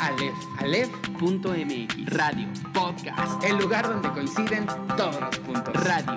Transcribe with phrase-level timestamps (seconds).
[0.00, 0.34] Aleph.
[0.58, 2.06] Aleph.mx.
[2.06, 2.48] Radio.
[2.72, 3.44] Podcast.
[3.44, 5.74] El lugar donde coinciden todos los puntos.
[5.74, 6.16] Radio.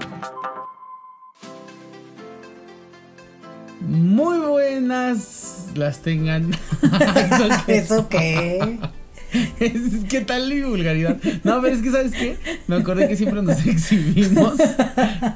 [3.81, 6.51] Muy buenas las tengan.
[7.67, 8.57] ¿Eso qué?
[8.57, 9.00] Es, ¿Qué
[10.27, 11.17] tal mi vulgaridad?
[11.43, 12.37] No, pero es que ¿sabes qué?
[12.67, 14.55] Me acordé que siempre nos exhibimos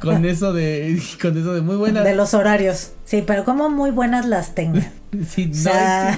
[0.01, 2.03] con eso de con eso de muy buenas.
[2.03, 2.91] De los horarios.
[3.05, 4.85] Sí, pero como muy buenas las tengan.
[5.29, 6.17] Sí, no, O sea- es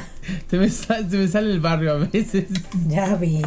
[0.50, 0.70] que se me,
[1.10, 2.46] se me sale el barrio a veces.
[2.88, 3.44] Ya vi.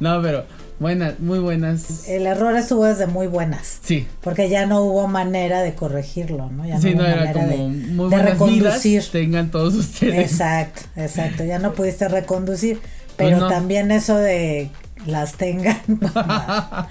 [0.00, 0.44] No, pero
[0.78, 2.06] buenas, muy buenas.
[2.08, 3.78] El error estuvo desde muy buenas.
[3.82, 4.06] Sí.
[4.20, 6.66] Porque ya no hubo manera de corregirlo, ¿no?
[6.66, 8.92] Ya no Sí, hubo no era manera como de, muy de buenas reconducir.
[8.92, 10.30] vidas tengan todos ustedes.
[10.30, 11.42] Exacto, exacto.
[11.44, 12.78] Ya no pudiste reconducir.
[13.24, 13.48] Pero Pues no.
[13.48, 14.70] también eso de
[15.06, 15.78] las tengan.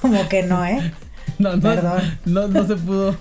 [0.00, 0.92] como que no, ¿eh?
[1.38, 2.02] No, no, Perdón.
[2.26, 3.16] no, no se pudo.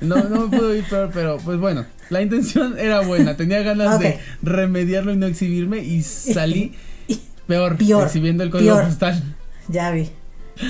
[0.00, 3.36] No, no me pudo ir peor, pero pues bueno, la intención era buena.
[3.36, 6.74] Tenía ganas de remediarlo y no exhibirme y salí
[7.48, 9.20] peor, Peor, exhibiendo el código postal.
[9.68, 10.10] Ya vi,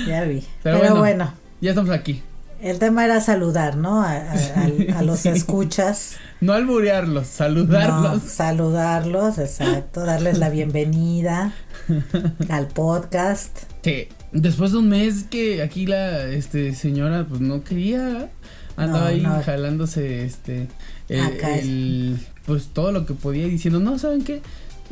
[0.07, 0.43] ya vi.
[0.63, 0.95] Pero Pero, bueno.
[0.99, 2.21] bueno, Ya estamos aquí.
[2.63, 4.01] El tema era saludar, ¿no?
[4.01, 4.33] A, a-
[4.95, 5.29] a- a los Sí.
[5.29, 6.15] escuchas.
[6.41, 8.23] No alburearlos, saludarlos.
[8.23, 11.53] No, saludarlos, exacto, darles la bienvenida
[12.49, 13.57] al podcast.
[13.81, 18.29] Que después de un mes que aquí la este señora pues no quería
[18.75, 19.43] andaba No, ahí no.
[19.43, 20.67] jalándose este
[21.09, 24.41] el, pues todo lo que podía diciendo, "No, ¿saben qué?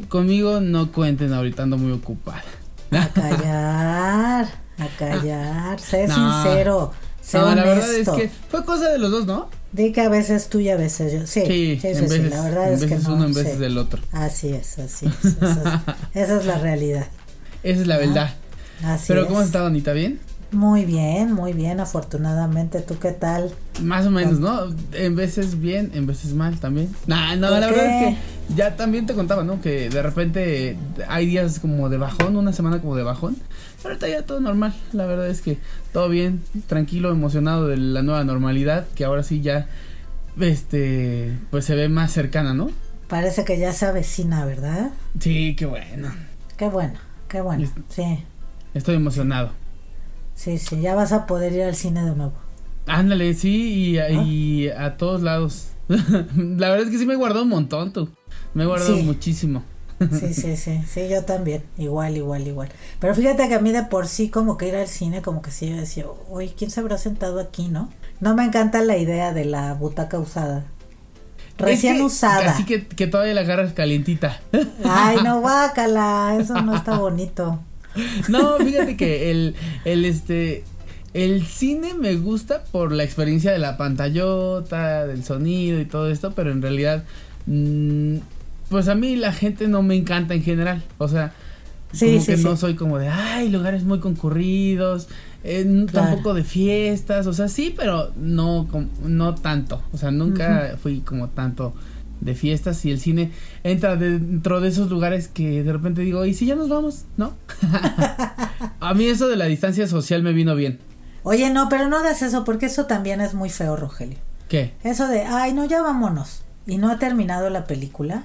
[0.08, 2.44] Conmigo no cuenten ahorita, ando muy ocupada."
[2.92, 4.46] A callar,
[4.78, 6.44] a callar, sé No.
[6.44, 6.92] sincero,
[7.34, 9.50] No, la verdad es que fue cosa de los dos, ¿no?
[9.72, 11.26] Di que a veces tú y a veces yo.
[11.26, 13.16] Sí, sí, sí, veces, la verdad en es que veces no.
[13.16, 14.02] uno, en veces del otro.
[14.12, 15.26] Así es, así es.
[15.42, 17.08] Esa es, esa es la realidad.
[17.64, 18.36] Esa es la verdad.
[18.84, 19.28] Así Pero es.
[19.28, 19.94] ¿cómo has estado, Anita?
[19.94, 20.20] ¿Bien?
[20.52, 22.82] Muy bien, muy bien, afortunadamente.
[22.82, 23.52] ¿Tú qué tal?
[23.82, 24.76] Más o menos, ¿no?
[24.92, 26.94] En veces bien, en veces mal también.
[27.08, 27.74] Nah, no, ¿Por la qué?
[27.74, 29.62] verdad es que ya también te contaba, ¿no?
[29.62, 30.78] Que de repente
[31.08, 33.38] hay días como de bajón, una semana como de bajón.
[33.82, 34.74] Pero ahorita ya todo normal.
[34.92, 35.58] La verdad es que
[35.94, 39.68] todo bien, tranquilo, emocionado de la nueva normalidad, que ahora sí ya,
[40.40, 42.72] este, pues se ve más cercana, ¿no?
[43.08, 44.92] Parece que ya se avecina, ¿verdad?
[45.20, 46.12] Sí, qué bueno.
[46.58, 46.94] Qué bueno,
[47.30, 47.68] qué bueno.
[47.90, 48.04] Sí,
[48.74, 49.52] Estoy emocionado.
[50.42, 50.82] Sí, sí.
[50.82, 52.34] Ya vas a poder ir al cine de nuevo.
[52.88, 54.24] Ándale, sí, y, a- Ah.
[54.24, 55.68] y a todos lados.
[55.90, 58.10] la verdad es que sí me he guardado un montón, tú.
[58.54, 59.04] Me he guardado Sí.
[59.04, 59.64] muchísimo.
[60.20, 62.70] Sí, sí, sí, sí, yo también, igual, igual, igual.
[63.00, 65.52] Pero fíjate que a mí de por sí como que ir al cine, como que
[65.52, 67.90] sí, yo decía, uy, ¿quién se habrá sentado aquí, no?
[68.20, 70.66] No me encanta la idea de la butaca usada.
[71.58, 72.52] Recién Es que- usada.
[72.52, 74.40] Así que, que todavía la agarras calientita.
[74.84, 77.60] Ay, no, guácala, eso no está bonito.
[78.30, 80.64] No, fíjate que el, el este.
[81.14, 86.32] El cine me gusta por la experiencia de la pantallota, del sonido y todo esto,
[86.32, 87.04] pero en realidad,
[87.48, 88.16] mm,
[88.70, 90.82] pues a mí la gente no me encanta en general.
[91.00, 91.34] O sea,
[91.92, 92.44] Sí, como sí, que sí.
[92.46, 95.10] no soy como de, ay, lugares muy concurridos,
[95.44, 96.08] eh, Claro.
[96.08, 98.66] tampoco de fiestas, o sea, sí, pero no,
[99.04, 99.82] no tanto.
[99.92, 101.74] O sea, nunca fui como tanto
[102.22, 103.32] de fiestas y el cine
[103.64, 107.04] entra dentro de esos lugares que de repente digo, ¿y si ya nos vamos?
[107.18, 107.34] ¿No?
[108.80, 110.80] a mí eso de la distancia social me vino bien.
[111.24, 114.18] Oye, no, pero no hagas eso porque eso también es muy feo, Rogelio.
[114.48, 114.74] ¿Qué?
[114.84, 116.44] Eso de, ay, no, ya vámonos.
[116.66, 118.24] ¿Y no ha terminado la película?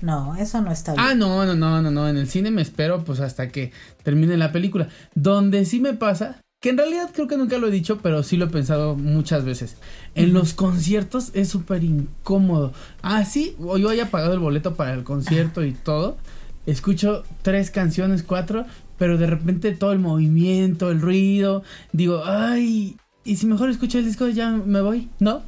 [0.00, 1.04] No, eso no está bien.
[1.04, 2.08] Ah, no, no, no, no, no.
[2.08, 4.88] En el cine me espero pues hasta que termine la película.
[5.14, 8.36] Donde sí me pasa, que en realidad creo que nunca lo he dicho, pero sí
[8.36, 9.76] lo he pensado muchas veces.
[10.14, 12.72] En los conciertos es súper incómodo.
[13.02, 16.18] Ah, sí, o yo haya pagado el boleto para el concierto y todo.
[16.66, 18.66] Escucho tres canciones, cuatro,
[18.98, 21.62] pero de repente todo el movimiento, el ruido.
[21.92, 25.42] Digo, ay, y si mejor escucho el disco ya me voy, ¿no?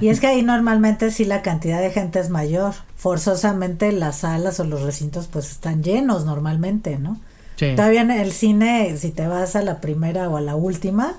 [0.00, 2.74] Y es que ahí normalmente sí la cantidad de gente es mayor.
[2.96, 7.20] Forzosamente las salas o los recintos pues están llenos normalmente, ¿no?
[7.60, 7.74] Sí.
[7.76, 11.14] Todavía en el cine, si te vas a la primera o a la última,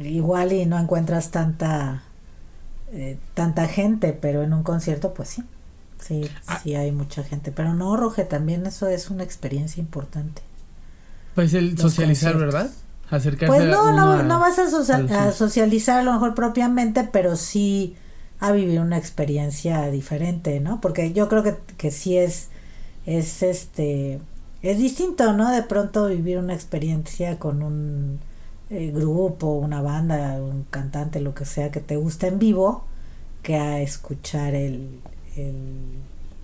[0.00, 2.02] igual y no encuentras tanta
[2.92, 5.42] eh, tanta gente, pero en un concierto pues sí.
[6.00, 6.60] Sí, Ah.
[6.62, 10.42] sí hay mucha gente, pero no, Roge, también eso es una experiencia importante.
[11.34, 12.54] Pues el Los socializar, conciertos.
[12.62, 12.70] ¿verdad?
[13.10, 17.36] Acercarse Pues no, no, a- no vas a, a socializar a lo mejor propiamente, pero
[17.36, 17.96] sí
[18.40, 20.80] a vivir una experiencia diferente, ¿no?
[20.80, 22.48] Porque yo creo que, que sí es,
[23.06, 24.20] es este,
[24.62, 25.50] es distinto, ¿no?
[25.50, 28.20] De pronto vivir una experiencia con un
[28.70, 32.84] eh, grupo, una banda, un cantante, lo que sea que te gusta en vivo,
[33.42, 35.00] que a escuchar el,
[35.36, 35.54] el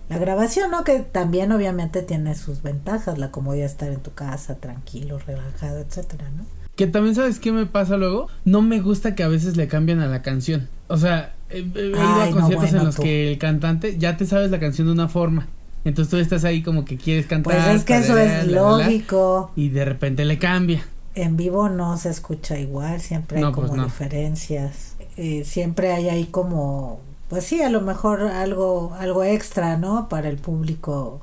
[0.08, 0.84] la grabación, ¿no?
[0.84, 5.78] Que también obviamente tiene sus ventajas, la comodidad de estar en tu casa, tranquilo, relajado,
[5.78, 6.44] etcétera, ¿no?
[6.76, 8.28] Que también sabes qué me pasa luego.
[8.44, 10.68] No me gusta que a veces le cambian a la canción.
[10.88, 13.02] O sea, he, he ido a no, conciertos bueno, en los tú.
[13.02, 15.46] que el cantante ya te sabes la canción de una forma.
[15.84, 17.62] Entonces tú estás ahí como que quieres cantar.
[17.64, 19.52] Pues es que eso es la, la, la, lógico.
[19.56, 20.84] y de repente le cambia.
[21.14, 23.84] En vivo no se escucha igual, siempre hay No, como pues no.
[23.84, 24.96] diferencias.
[25.16, 30.08] Eh, siempre hay ahí como, pues sí, a lo mejor algo, algo extra, ¿no?
[30.08, 31.20] Para el público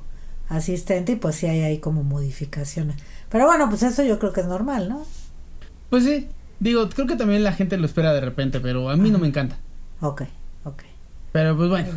[0.48, 2.96] asistente y pues sí hay ahí como modificaciones.
[3.28, 5.06] Pero bueno, pues eso yo creo que es normal, ¿no?
[5.90, 6.28] Pues sí,
[6.60, 9.26] digo, creo que también la gente lo espera de repente, pero a mí no me
[9.28, 9.58] encanta.
[10.00, 10.22] Ok,
[10.64, 10.82] ok,
[11.32, 11.92] Pero pues muy bueno,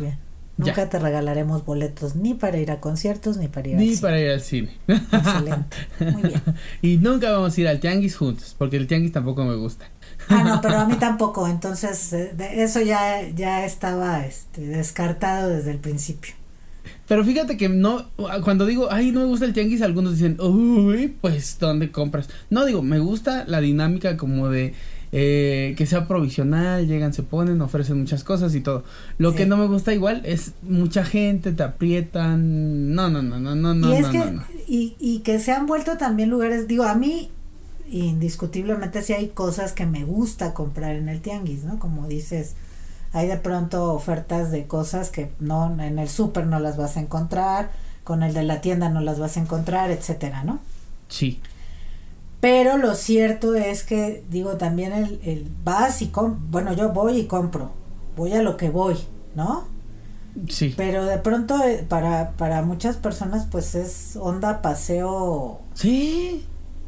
[0.58, 0.66] ya.
[0.66, 4.00] Nunca te regalaremos boletos ni para ir a conciertos ni para ir al ni cine.
[4.00, 4.70] para ir al cine.
[4.88, 6.42] Excelente, muy bien.
[6.82, 9.86] y nunca vamos a ir al tianguis juntos, porque el tianguis tampoco me gusta.
[10.28, 15.50] Ah, no, pero a mí tampoco, entonces eh, de eso ya, ya estaba este, descartado
[15.50, 16.34] desde el principio.
[17.08, 18.06] Pero fíjate que no,
[18.42, 22.28] cuando digo, ay, no me gusta el tianguis, algunos dicen, uy, pues, ¿dónde compras?
[22.50, 24.74] No, digo, me gusta la dinámica como de
[25.18, 28.84] eh, que sea provisional, llegan, se ponen, ofrecen muchas cosas y todo.
[29.16, 29.38] Lo Sí.
[29.38, 33.72] que no me gusta igual es mucha gente, te aprietan, no, no, no, no, no,
[33.74, 34.42] no, y es no, que, no, no.
[34.68, 37.30] Y, y que se han vuelto también lugares, digo, a mí
[37.88, 41.78] indiscutiblemente sí hay cosas que me gusta comprar en el tianguis, ¿no?
[41.78, 42.54] Como dices,
[43.12, 47.00] hay de pronto ofertas de cosas que no en el súper no las vas a
[47.00, 47.70] encontrar,
[48.04, 50.60] con el de la tienda no las vas a encontrar, etcétera, ¿no?
[51.08, 51.40] Sí,
[52.40, 57.18] Pero lo cierto es que, digo, también el, el vas y com bueno, yo voy
[57.18, 57.72] y compro,
[58.16, 58.96] voy a lo que voy,
[59.34, 59.64] ¿no?
[60.48, 60.74] sí.
[60.76, 66.44] Pero de pronto eh, para, para muchas personas pues es onda paseo, Sí,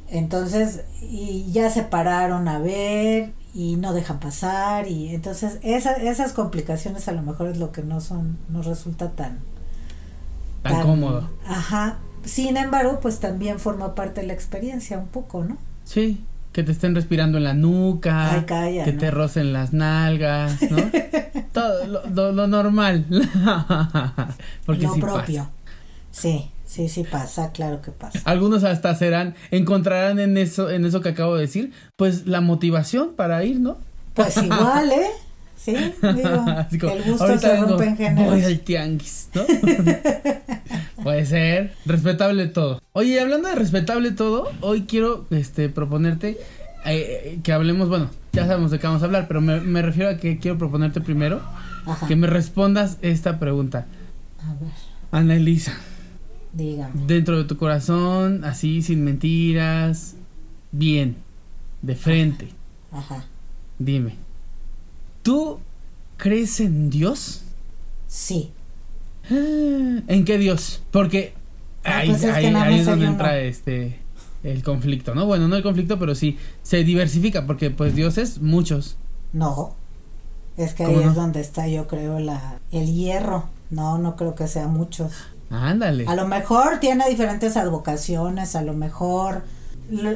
[0.09, 6.33] entonces y ya se pararon a ver y no dejan pasar y entonces esa, esas
[6.33, 9.39] complicaciones a lo mejor es lo que no son, no resulta tan,
[10.63, 11.29] tan cómodo.
[11.47, 11.99] Ajá.
[12.25, 15.57] Sin embargo, pues también forma parte de la experiencia un poco, ¿no?
[15.85, 16.21] Sí,
[16.53, 18.99] que te estén respirando en la nuca, Ay, calla, que ¿no?
[19.01, 20.79] te rocen las nalgas, ¿no?
[21.53, 23.05] Todo lo, lo- lo normal.
[24.67, 25.43] Porque lo sí propio.
[25.45, 25.51] pasa.
[26.11, 28.21] Sí, sí, sí pasa, claro que pasa.
[28.25, 33.11] Algunos hasta serán, encontrarán en eso, en eso que acabo de decir, pues la motivación
[33.17, 33.79] para ir, ¿no?
[34.15, 35.07] Pues igual, ¿eh?
[35.57, 35.75] Sí,
[36.15, 36.45] digo,
[36.81, 38.45] como, el gusto "Ahorita se vengo, rompe en Voy géneros.
[38.45, 39.43] al tianguis, ¿no?
[41.03, 42.83] Puede ser, respetable todo.
[42.93, 46.39] Oye, hablando de respetable todo, hoy quiero este proponerte
[46.85, 50.11] eh, que hablemos, bueno, ya sabemos de qué vamos a hablar, pero me, me refiero
[50.11, 51.41] a que quiero proponerte primero
[51.87, 52.07] Ajá.
[52.07, 53.87] que me respondas esta pregunta.
[54.43, 54.71] A ver,
[55.13, 55.73] Ana Elisa,
[56.53, 57.07] dígame.
[57.07, 60.15] dentro de tu corazón, así, sin mentiras,
[60.73, 61.17] bien,
[61.83, 62.49] de frente,
[62.93, 63.25] Ajá.
[63.79, 64.15] dime,
[65.23, 65.59] ¿tú
[66.17, 67.43] crees en Dios?
[68.09, 68.51] Sí.
[70.09, 70.83] ¿En qué Dios?
[70.91, 71.35] Porque
[71.85, 73.99] Ah, ahí, pues es que ahí- es donde entra este
[74.45, 75.27] el conflicto, ¿no?
[75.27, 78.97] Bueno, no el conflicto, pero sí se diversifica porque pues dioses muchos.
[79.33, 79.75] No.
[80.57, 83.45] Es que ahí es donde está, yo creo, la el hierro.
[83.71, 85.13] No, no creo que sea muchos.
[85.51, 86.05] Ándale.
[86.09, 89.43] A lo mejor tiene diferentes advocaciones, a lo mejor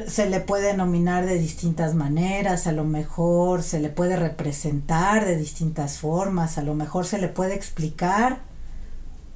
[0.07, 5.35] se le puede nominar de distintas maneras, a lo mejor se le puede representar de
[5.37, 8.39] distintas formas, a lo mejor se le puede explicar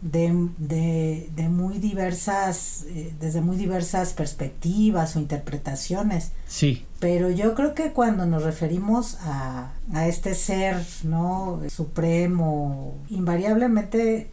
[0.01, 6.31] de, de, de muy diversas, eh, desde muy diversas perspectivas o interpretaciones.
[6.47, 6.85] Sí.
[6.99, 11.61] Pero yo creo que cuando nos referimos a, a este ser, ¿no?
[11.69, 14.29] Supremo, invariablemente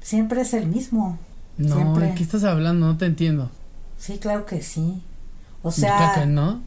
[0.00, 1.18] siempre es el mismo.
[1.58, 2.06] No, Siempre.
[2.06, 2.86] ¿de qué estás hablando?
[2.86, 3.50] No te entiendo.
[3.98, 5.02] Sí, claro que sí.
[5.62, 6.62] O creo que sea, no.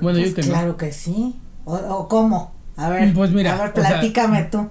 [0.00, 0.48] Bueno, pues yo que no.
[0.48, 1.36] claro que sí.
[1.64, 2.52] O, o cómo?
[2.76, 4.68] A ver, Pues mira, a ver, o sea, platícame tú.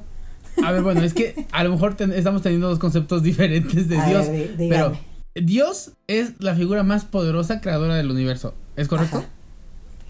[0.65, 3.97] A ver, bueno, es que a lo mejor ten- estamos teniendo dos conceptos diferentes de
[3.97, 4.27] A Dios.
[4.29, 4.97] ver, pero.
[5.35, 8.53] Dios es la figura más poderosa creadora del universo.
[8.75, 9.17] ¿Es correcto?
[9.19, 9.27] Ajá.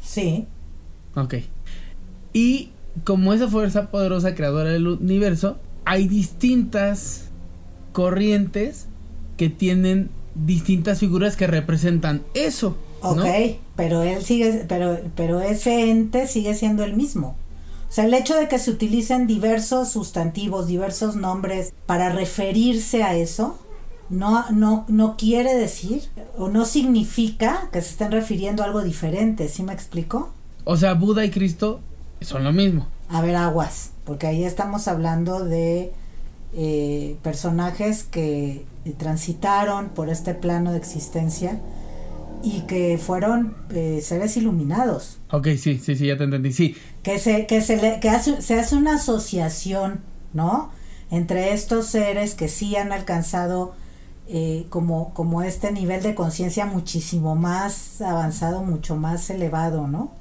[0.03, 0.45] Sí,
[1.15, 1.36] Ok.
[2.33, 2.69] Y
[3.05, 7.25] como esa fuerza poderosa creadora del universo, hay distintas
[7.93, 8.88] corrientes
[9.38, 12.77] que tienen distintas figuras que representan eso.
[13.01, 13.24] ok, ¿no?
[13.75, 17.38] pero él sigue, pero, pero ese ente sigue siendo el mismo.
[17.94, 23.14] O sea, el hecho de que se utilicen diversos sustantivos, diversos nombres para referirse a
[23.14, 23.60] eso,
[24.10, 29.48] no, no, no quiere decir o no significa que se estén refiriendo a algo diferente,
[29.48, 30.32] ¿sí me explico?
[30.64, 31.82] O sea, Buda y Cristo
[32.22, 32.88] son lo mismo.
[33.10, 35.94] A ver, aguas, porque ahí estamos hablando de
[36.56, 38.66] eh, personajes que
[38.98, 41.60] transitaron por este plano de existencia
[42.44, 45.18] y que fueron eh, seres iluminados.
[45.32, 46.52] Ok, sí, sí, sí, ya te entendí.
[46.52, 50.02] Sí, Que se, que se, le, que hace, se hace una asociación,
[50.34, 50.72] ¿no?
[51.10, 53.74] Entre estos seres que sí han alcanzado
[54.28, 60.12] eh, como, como este nivel de conciencia muchísimo más avanzado, mucho más elevado, ¿no?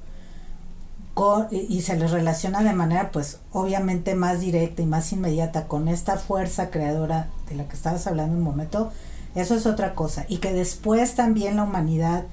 [1.15, 5.89] con, y se les relaciona de manera pues obviamente más directa y más inmediata con
[5.89, 8.93] esta fuerza creadora de la que estabas hablando un momento,
[9.35, 10.27] eso es otra cosa.
[10.29, 12.25] Y que después también la humanidad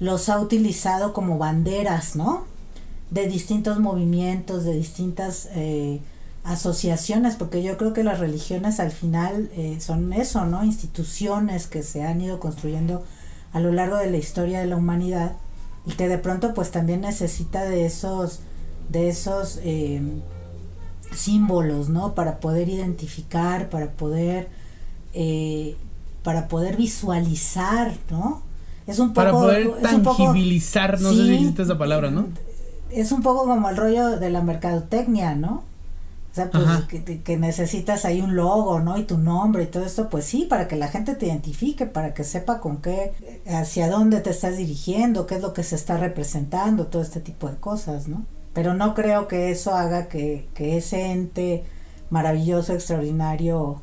[0.00, 2.44] los ha utilizado como banderas, ¿no?
[3.10, 6.00] De distintos movimientos, de distintas eh,
[6.44, 10.64] asociaciones, porque yo creo que las religiones al final eh, son eso, ¿no?
[10.64, 13.04] Instituciones que se han ido construyendo
[13.52, 15.32] a lo largo de la historia de la humanidad
[15.86, 18.40] y que de pronto pues también necesita de esos,
[18.90, 20.02] de esos eh,
[21.14, 22.14] símbolos, ¿no?
[22.14, 24.48] Para poder identificar, para poder,
[26.28, 28.42] para poder visualizar, ¿no?
[28.86, 32.26] Es un poco, Para poder tangibilizar, no sé si existe esa palabra, ¿no?
[32.90, 35.62] Es un poco como el rollo de la mercadotecnia, ¿no?
[36.30, 36.66] O sea, pues
[37.24, 38.98] que, necesitas ahí un logo, ¿no?
[38.98, 42.12] Y tu nombre y todo esto, pues sí, para que la gente te identifique, para
[42.12, 43.14] que sepa con qué,
[43.46, 47.48] hacia dónde te estás dirigiendo, qué es lo que se está representando, todo este tipo
[47.48, 48.26] de cosas, ¿no?
[48.52, 51.64] Pero no creo que eso haga que, que ese ente
[52.10, 53.80] maravilloso, extraordinario,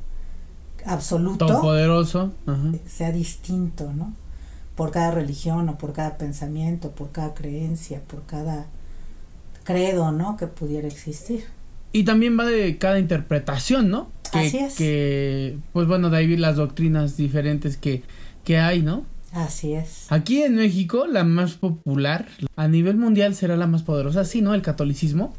[0.85, 2.33] absoluto, poderoso,
[2.87, 4.13] sea distinto, ¿no?
[4.75, 8.67] por cada religión o por cada pensamiento, por cada creencia, por cada
[9.63, 10.37] credo, ¿no?
[10.37, 11.45] Que pudiera existir.
[11.91, 14.09] Y también va de cada interpretación, ¿no?
[14.31, 14.75] Que, Así es.
[14.75, 18.03] Que, pues bueno, de ahí las doctrinas diferentes que,
[18.43, 19.03] que hay, ¿no?
[19.31, 20.05] Así es.
[20.09, 24.53] Aquí en México, la más popular, a nivel mundial será la más poderosa, sí, ¿no?
[24.53, 25.33] El catolicismo.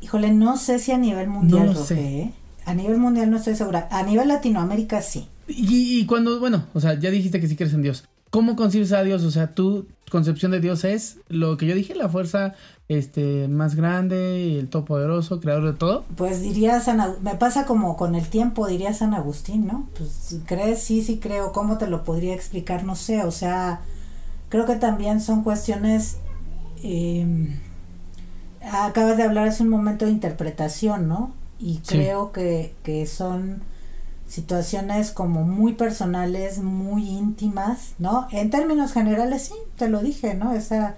[0.00, 2.20] Híjole, no sé si a nivel mundial, no lo sé.
[2.20, 2.32] ¿eh?
[2.68, 3.88] A nivel mundial no estoy segura.
[3.90, 5.26] A nivel Latinoamérica sí.
[5.46, 8.04] Y, y, cuando, bueno, o sea, ya dijiste que sí crees en Dios.
[8.28, 9.24] ¿Cómo concibes a Dios?
[9.24, 12.54] O sea, tu concepción de Dios es lo que yo dije, la fuerza
[12.88, 16.04] este más grande, el todopoderoso, creador de todo.
[16.14, 19.88] Pues diría San me pasa como con el tiempo, diría San Agustín, ¿no?
[19.96, 22.84] Pues crees, sí, sí creo, ¿cómo te lo podría explicar?
[22.84, 23.80] No sé, o sea,
[24.50, 26.18] creo que también son cuestiones
[26.82, 27.58] em,
[28.60, 31.32] acabas de hablar es un momento de interpretación, ¿no?
[31.60, 33.62] Y creo que, que son
[34.28, 38.28] situaciones como muy personales, muy íntimas, ¿no?
[38.30, 40.52] En términos generales, sí, te lo dije, ¿no?
[40.52, 40.96] Esa,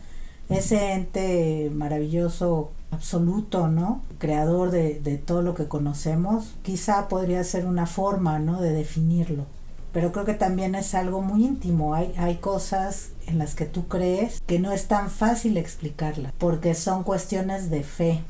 [0.48, 4.02] ese ente maravilloso, absoluto, ¿no?
[4.18, 8.60] Creador de, de todo lo que conocemos, quizá podría ser una forma, ¿no?
[8.60, 9.46] De definirlo.
[9.92, 11.94] Pero creo que también es algo muy íntimo.
[11.94, 16.74] Hay, hay cosas en las que tú crees que no es tan fácil explicarla, porque
[16.74, 18.22] son cuestiones de fe.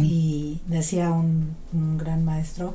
[0.00, 2.74] Y decía un, un gran maestro,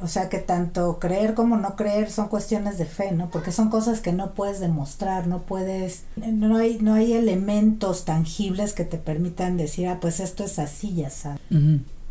[0.00, 3.30] o sea que tanto creer como no creer son cuestiones de fe, ¿no?
[3.30, 8.72] Porque son cosas que no puedes demostrar, no puedes, no hay, no hay elementos tangibles
[8.72, 11.40] que te permitan decir, ah, pues esto es así, ya sabes.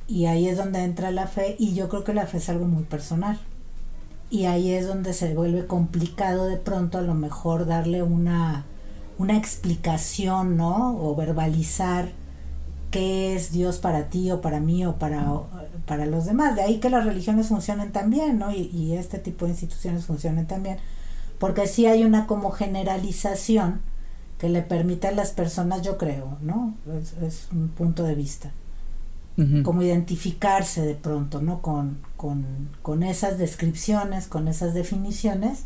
[0.07, 2.65] Y ahí es donde entra la fe y yo creo que la fe es algo
[2.65, 3.39] muy personal.
[4.29, 8.65] Y ahí es donde se vuelve complicado de pronto a lo mejor darle una,
[9.17, 10.97] una explicación, ¿no?
[10.97, 12.11] O verbalizar
[12.93, 15.25] qué es Dios para ti o para mí o para,
[15.87, 16.55] para los demás.
[16.55, 18.51] De ahí que las religiones funcionen también, ¿no?
[18.51, 20.77] Y, este tipo de instituciones funcionen también,
[21.39, 23.81] porque sí hay una como generalización
[24.37, 26.75] que le permite a las personas, yo creo, ¿no?
[27.25, 28.51] Es, un punto de vista.
[29.63, 31.63] Como identificarse de pronto, ¿no?
[31.63, 32.45] Con, con,
[32.83, 35.63] con esas descripciones, con esas definiciones.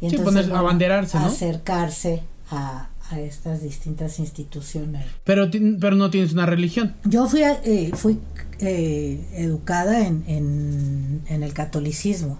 [0.00, 5.04] Y entonces abanderarse, acercarse a, a estas distintas instituciones.
[5.24, 5.48] Pero,
[5.80, 6.94] pero no tienes una religión.
[7.04, 8.18] Yo fui, eh, fui
[8.60, 12.38] eh, educada en, en, en, el catolicismo.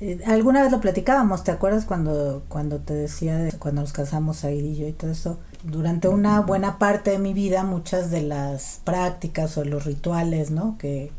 [0.00, 4.44] Eh, alguna vez lo platicábamos, ¿te acuerdas cuando, cuando te decía, de, cuando nos casamos
[4.44, 5.38] ahí y yo y todo eso?
[5.64, 10.76] Durante una buena parte de mi vida, muchas de las prácticas o los rituales, ¿no?
[10.78, 11.10] Que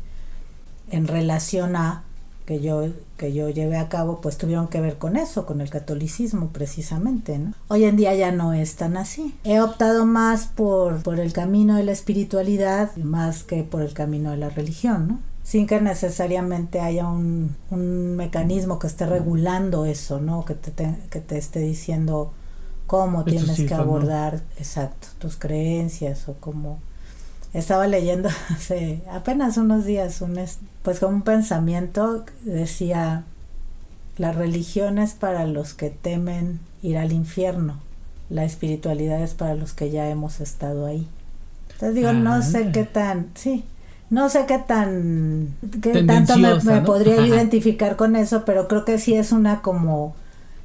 [0.90, 2.04] en relación a
[2.48, 2.82] que yo,
[3.18, 7.38] que yo llevé a cabo, pues tuvieron que ver con eso, con el catolicismo precisamente,
[7.38, 7.52] ¿no?
[7.68, 9.34] Hoy en día ya no es tan así.
[9.44, 14.30] He optado más por, por el camino de la espiritualidad más que por el camino
[14.30, 15.18] de la religión, ¿no?
[15.44, 20.46] sin que necesariamente haya un, un mecanismo que esté regulando eso, ¿no?
[20.46, 22.32] Que te, que te esté diciendo
[22.86, 26.80] cómo tienes que abordar, exacto, tus creencias o cómo
[27.58, 30.38] estaba leyendo hace apenas unos días un
[30.82, 33.24] pues como un pensamiento decía
[34.16, 37.80] la religión es para los que temen ir al infierno
[38.30, 41.06] la espiritualidad es para los que ya hemos estado ahí
[41.72, 42.72] entonces digo no sé ah.
[42.72, 43.64] qué tan sí
[44.10, 49.14] no sé qué tan qué tanto me, podría identificar con eso pero creo que sí
[49.14, 50.14] es una como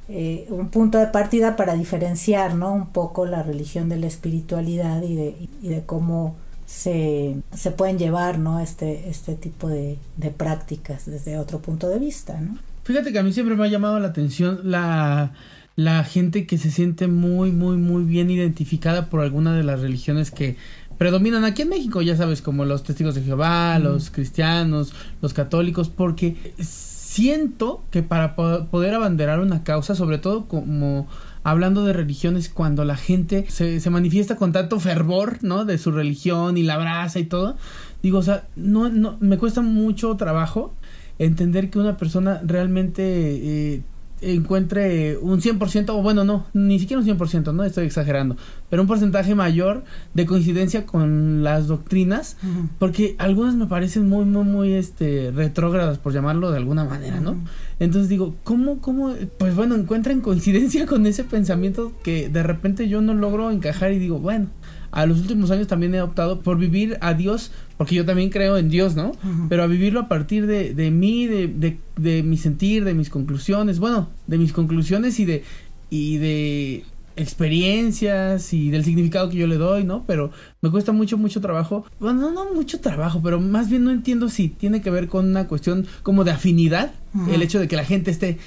[0.08, 5.02] eh, un punto de partida para diferenciar no un poco la religión de la espiritualidad
[5.02, 6.36] y de, y de cómo
[6.66, 8.60] se, se pueden llevar ¿no?
[8.60, 12.40] este, este tipo de, de prácticas desde otro punto de vista.
[12.40, 12.58] ¿no?
[12.84, 15.32] Fíjate que a mí siempre me ha llamado la atención la,
[15.76, 20.30] la gente que se siente muy, muy, muy bien identificada por alguna de las religiones
[20.30, 20.56] que
[20.98, 25.88] predominan aquí en México, ya sabes, como los testigos de Jehová, los cristianos, los católicos,
[25.88, 31.08] porque siento que para poder abanderar una causa, sobre todo como
[31.44, 35.64] hablando de religiones, cuando la gente se, se manifiesta con tanto fervor, ¿no?
[35.64, 37.56] De su religión y la abraza y todo,
[38.02, 40.74] digo, o sea, no, no, me cuesta mucho trabajo
[41.18, 43.82] entender que una persona realmente eh,
[44.20, 48.36] encuentre un 100%, o bueno, no, ni siquiera un 100%, no estoy exagerando,
[48.70, 52.36] pero un porcentaje mayor de coincidencia con las doctrinas,
[52.78, 57.36] porque algunas me parecen muy, muy, muy este, retrógradas, por llamarlo de alguna manera, ¿no?
[57.80, 63.00] Entonces digo, ¿cómo, cómo, pues bueno, encuentran coincidencia con ese pensamiento que de repente yo
[63.00, 64.48] no logro encajar y digo, bueno,
[64.94, 68.56] a los últimos años también he optado por vivir a Dios, porque yo también creo
[68.56, 69.10] en Dios, ¿no?
[69.48, 73.10] Pero a vivirlo a partir de, de mí, de, de, de, mi sentir, de mis
[73.10, 75.42] conclusiones, bueno, de mis conclusiones y de,
[75.90, 76.84] y de
[77.16, 80.04] experiencias y del significado que yo le doy, ¿no?
[80.06, 81.84] Pero me cuesta mucho, mucho trabajo.
[81.98, 85.26] Bueno, no, no mucho trabajo, pero más bien no entiendo si tiene que ver con
[85.26, 86.92] una cuestión como de afinidad,
[87.32, 88.38] el hecho de que la gente esté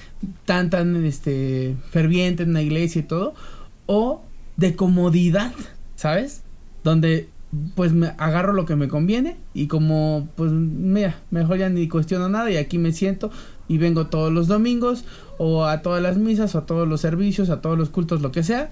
[0.46, 3.34] tan, tan, este, ferviente en una iglesia y todo,
[3.86, 4.24] o
[4.56, 5.54] de comodidad
[5.98, 6.44] ¿sabes?
[6.86, 7.28] Donde
[7.76, 12.30] pues me agarro lo que me conviene y como pues mira, mejor ya ni cuestiono
[12.30, 13.32] nada y aquí me siento
[13.68, 15.04] y vengo todos los domingos
[15.38, 18.32] o a todas las misas o a todos los servicios, a todos los cultos, lo
[18.32, 18.72] que sea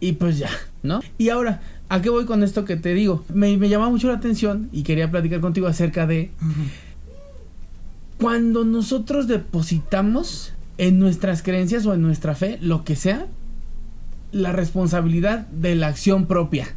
[0.00, 0.50] y pues ya,
[0.82, 1.00] ¿no?
[1.18, 3.24] Y ahora, ¿a qué voy con esto que te digo?
[3.32, 6.30] Me, me llama mucho la atención y quería platicar contigo acerca de
[8.18, 13.26] cuando nosotros depositamos en nuestras creencias o en nuestra fe, lo que sea,
[14.34, 16.68] la responsabilidad de la acción propia.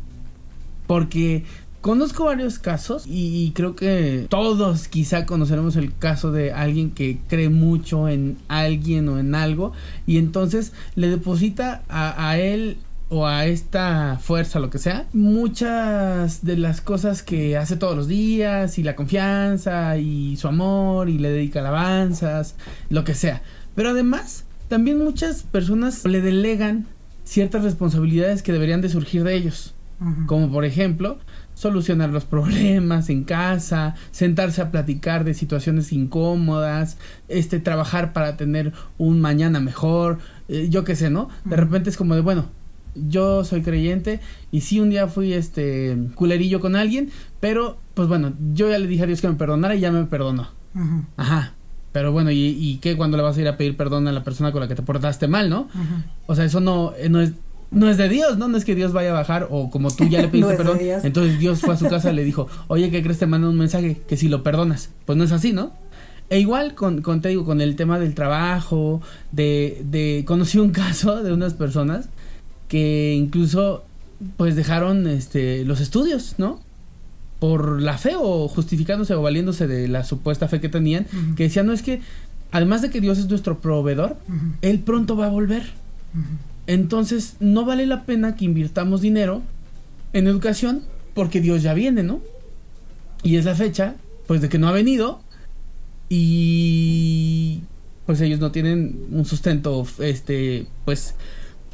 [0.86, 1.44] Porque
[1.82, 7.50] conozco varios casos y creo que todos quizá conoceremos el caso de alguien que cree
[7.50, 9.74] mucho en alguien o en algo
[10.06, 12.78] y entonces le deposita a, él
[13.10, 18.08] o a esta fuerza, lo que sea, muchas de las cosas que hace todos los
[18.08, 22.56] días y la confianza y su amor y le dedica alabanzas,
[22.90, 23.42] lo que sea.
[23.76, 26.86] Pero además, también muchas personas le delegan
[27.28, 29.74] ciertas responsabilidades que deberían de surgir de ellos.
[30.28, 31.18] Como por ejemplo,
[31.56, 36.98] solucionar los problemas en casa, sentarse a platicar de situaciones incómodas,
[37.30, 41.30] este trabajar para tener un mañana mejor, eh, yo qué sé, ¿no?
[41.46, 42.46] De repente es como de, bueno,
[42.94, 44.20] yo soy creyente
[44.52, 48.86] y sí un día fui este culerillo con alguien, pero pues bueno, yo ya le
[48.86, 50.50] dije a Dios que me perdonara y ya me perdonó.
[51.18, 51.54] Ajá.
[51.98, 54.24] Pero bueno, ¿y, ¿y qué cuando le vas a ir a pedir perdón a la
[54.24, 55.68] persona con la que te portaste mal, no?
[56.28, 57.32] O sea, eso no, eh, no es
[57.72, 58.48] no es de Dios, ¿no?
[58.48, 60.78] No es que Dios vaya a bajar o como tú ya le pediste perdón.
[61.04, 63.18] Entonces Dios fue a su casa y le dijo, oye, ¿qué crees?
[63.18, 64.92] Te manda un mensaje que si lo perdonas.
[65.08, 65.72] Pues no es así, ¿no?
[66.30, 70.70] E igual con, con te digo, con el tema del trabajo, de, de, conocí un
[70.84, 72.10] caso de unas personas
[72.68, 73.86] que incluso
[74.36, 76.60] pues dejaron este los estudios, ¿no?
[77.40, 81.68] Por la fe o justificándose o valiéndose de la supuesta fe que tenían, que decían,
[81.68, 82.02] no es que,
[82.52, 84.18] además de que Dios es nuestro proveedor,
[84.62, 85.64] Él pronto va a volver.
[86.66, 89.42] Entonces, no vale la pena que invirtamos dinero
[90.14, 90.82] en educación
[91.14, 92.22] porque Dios ya viene, ¿no?
[93.24, 93.96] Y es la fecha,
[94.28, 95.22] pues, de que no ha venido
[96.10, 97.62] y
[98.06, 101.14] pues ellos no tienen un sustento, este, pues,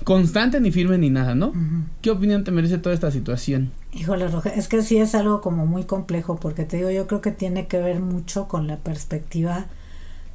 [0.04, 1.54] constante ni firme ni nada, ¿no?
[2.02, 3.72] ¿Qué opinión te merece toda esta situación?
[3.94, 7.22] Híjole, Roja, es que sí es algo como muy complejo, porque te digo, yo creo
[7.22, 9.68] que tiene que ver mucho con la perspectiva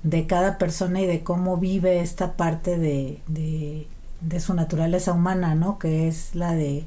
[0.04, 3.88] de cada persona y de cómo vive esta parte de, de,
[4.22, 5.78] de su naturaleza humana, ¿no?
[5.78, 6.86] Que es la de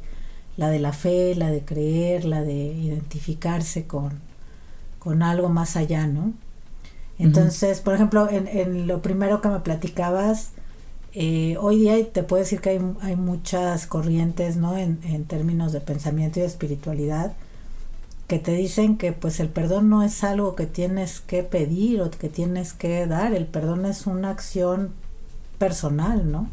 [0.58, 4.20] la de la fe, la de creer, la de identificarse con,
[5.00, 6.34] con algo más allá, ¿no?
[7.20, 10.52] Entonces, por ejemplo, en, en lo primero que me platicabas,
[11.14, 14.78] eh, hoy día te puedo decir que hay, hay muchas corrientes, ¿no?
[14.78, 17.34] En, en, términos de pensamiento y de espiritualidad
[18.28, 22.10] que te dicen que pues el perdón no es algo que tienes que pedir o
[22.10, 24.92] que tienes que dar, el perdón es una acción
[25.58, 26.48] personal, ¿no?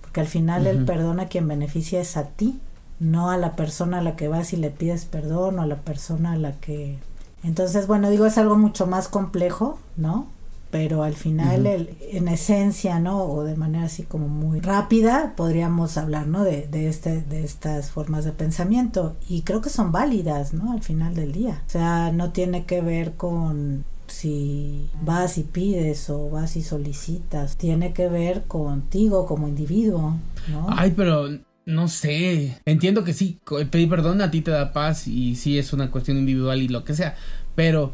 [0.00, 2.58] Porque al final el perdón a quien beneficia es a ti,
[3.00, 5.76] no a la persona a la que vas y le pides perdón o a la
[5.76, 6.96] persona a la que...
[7.42, 10.26] Entonces, bueno, digo, es algo mucho más complejo, ¿no?
[10.74, 13.22] Pero al final el, en esencia, ¿no?
[13.22, 16.42] O de manera así como muy rápida, podríamos hablar, ¿no?
[16.42, 20.72] De, de, este, de estas formas de pensamiento y creo que son válidas, ¿no?
[20.72, 21.62] Al final del día.
[21.64, 27.56] O sea, no tiene que ver con si vas y pides o vas y solicitas,
[27.56, 30.16] tiene que ver contigo como individuo,
[30.48, 30.66] ¿no?
[30.70, 31.28] Ay, pero
[31.66, 33.38] no sé, entiendo que sí,
[33.70, 36.82] pedir perdón a ti te da paz y sí es una cuestión individual y lo
[36.82, 37.14] que sea,
[37.54, 37.92] pero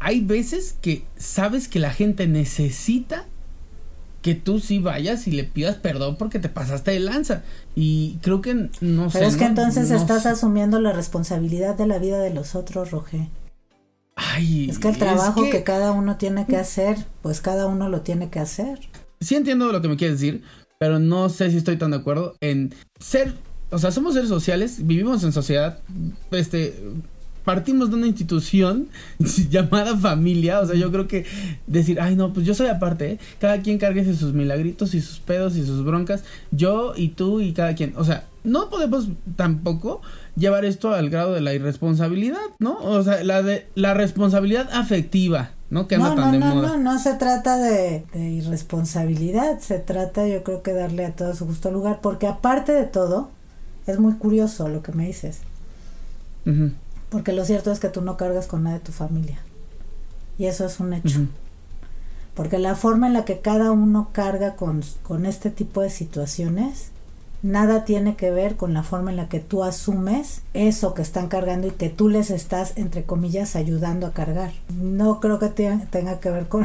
[0.00, 3.24] hay veces que sabes que la gente necesita
[4.22, 7.42] que tú sí vayas y le pidas perdón porque te pasaste de lanza.
[7.76, 9.18] Y creo que no sé.
[9.18, 10.28] Pero es que no- entonces no estás sé.
[10.30, 13.28] asumiendo la responsabilidad de la vida de los otros, Roge.
[14.16, 15.62] Ay, Es que el trabajo que- que...
[15.62, 18.80] cada uno tiene que hacer, pues cada uno lo tiene que hacer.
[19.20, 20.42] sí entiendo lo que me quieres decir,
[20.80, 23.34] pero no sé si estoy tan de acuerdo en ser,
[23.70, 25.78] o sea, somos seres sociales, vivimos en sociedad,
[26.32, 26.80] este,
[27.48, 28.88] partimos de una institución
[29.50, 31.24] llamada familia, o sea, yo creo que
[31.66, 33.18] decir, ay no, pues yo soy aparte, ¿eh?
[33.40, 37.54] cada quien cargue sus milagritos y sus pedos y sus broncas, yo y tú y
[37.54, 40.02] cada quien, o sea, no podemos tampoco
[40.36, 42.76] llevar esto al grado de la irresponsabilidad, ¿no?
[42.82, 45.88] O sea, la de la responsabilidad afectiva, ¿no?
[45.88, 46.68] Que anda No, tan no, de no, moda.
[46.68, 51.34] no, no se trata de, de irresponsabilidad, se trata yo creo que darle a todo
[51.34, 53.30] su justo lugar, porque aparte de todo,
[53.86, 55.38] es muy curioso lo que me dices,
[56.46, 56.72] Ujú,
[57.10, 59.38] porque lo cierto es que tú no cargas con nada de tu familia,
[60.38, 61.20] y eso es un hecho,
[62.34, 66.90] porque la forma en la que cada uno carga con, con este tipo de situaciones,
[67.42, 71.28] nada tiene que ver con la forma en la que tú asumes eso que están
[71.28, 74.52] cargando y que tú les estás, entre comillas, ayudando a cargar.
[74.80, 76.64] No creo que te- tenga que ver con...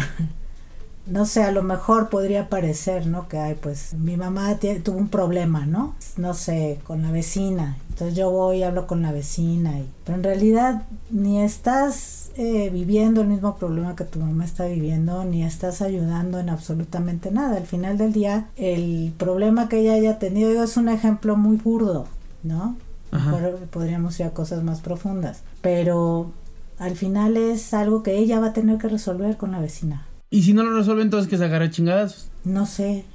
[1.05, 3.27] No sé, a lo mejor podría parecer, ¿no?
[3.27, 5.95] Que, ay, pues mi mamá tuvo un problema, ¿no?
[6.15, 7.77] No sé, con la vecina.
[7.89, 9.79] Entonces yo voy y hablo con la vecina.
[9.79, 9.89] Y...
[10.05, 15.25] Pero en realidad ni estás eh, viviendo el mismo problema que tu mamá está viviendo,
[15.25, 17.57] ni estás ayudando en absolutamente nada.
[17.57, 21.57] Al final del día, el problema que ella haya tenido, digo, es un ejemplo muy
[21.57, 22.07] burdo,
[22.43, 22.77] ¿no?
[23.11, 25.41] Mejor podríamos ir a cosas más profundas.
[25.61, 26.31] Pero
[26.79, 30.07] al final es algo que ella va a tener que resolver con la vecina.
[30.33, 32.27] Y si no lo resuelve, entonces que se agarre chingadas.
[32.43, 33.05] No sé,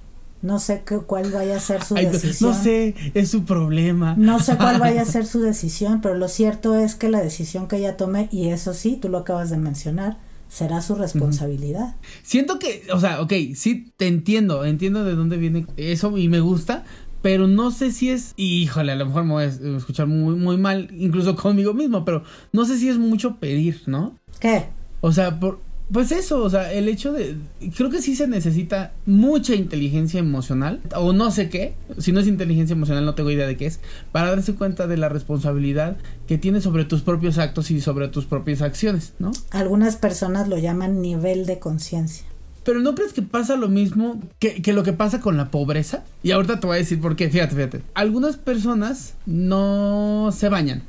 [0.40, 2.52] no sé qué, cuál vaya a ser su Ay, decisión.
[2.52, 4.14] no sé, es su problema.
[4.16, 7.66] No sé cuál vaya a ser su decisión, pero lo cierto es que la decisión
[7.66, 10.16] que ella tome, y eso sí, tú lo acabas de mencionar,
[10.48, 11.96] será su responsabilidad.
[12.22, 16.38] Siento que, o sea, ok, sí te entiendo, entiendo de dónde viene eso y me
[16.38, 16.84] gusta,
[17.20, 20.56] pero no sé si es, híjole, a lo mejor me voy a escuchar muy, muy
[20.56, 24.16] mal, incluso conmigo mismo, pero no sé si es mucho pedir, ¿no?
[24.38, 24.66] ¿Qué?
[25.00, 27.36] O sea, por, pues eso, o sea, el hecho de,
[27.76, 32.26] creo que sí se necesita mucha inteligencia emocional, o no sé qué, si no es
[32.26, 33.80] inteligencia emocional no tengo idea de qué es,
[34.12, 35.96] para darse cuenta de la responsabilidad
[36.26, 39.32] que tienes sobre tus propios actos y sobre tus propias acciones, ¿no?
[39.50, 42.24] Algunas personas lo llaman nivel de conciencia.
[42.64, 46.04] Pero ¿no crees que pasa lo mismo que, que lo que pasa con la pobreza?
[46.22, 47.80] Y ahorita te voy a decir por qué, fíjate, fíjate.
[47.94, 50.82] Algunas personas no se bañan.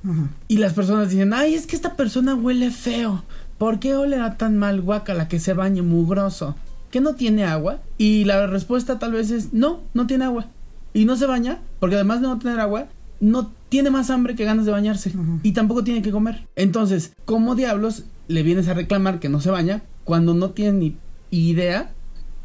[0.49, 3.23] Y las personas dicen, ay, es que esta persona huele feo.
[3.59, 6.55] ¿Por qué olerá tan mal guacala que se bañe mugroso?
[6.91, 7.79] ¿Que no tiene agua?
[7.97, 10.47] Y la respuesta tal vez es, no, no tiene agua.
[10.93, 12.87] Y no se baña, porque además de no tener agua,
[13.19, 15.11] no tiene más hambre que ganas de bañarse.
[15.43, 16.47] Y tampoco tiene que comer.
[16.55, 20.97] Entonces, ¿cómo diablos le vienes a reclamar que no se baña cuando no tiene ni
[21.29, 21.91] idea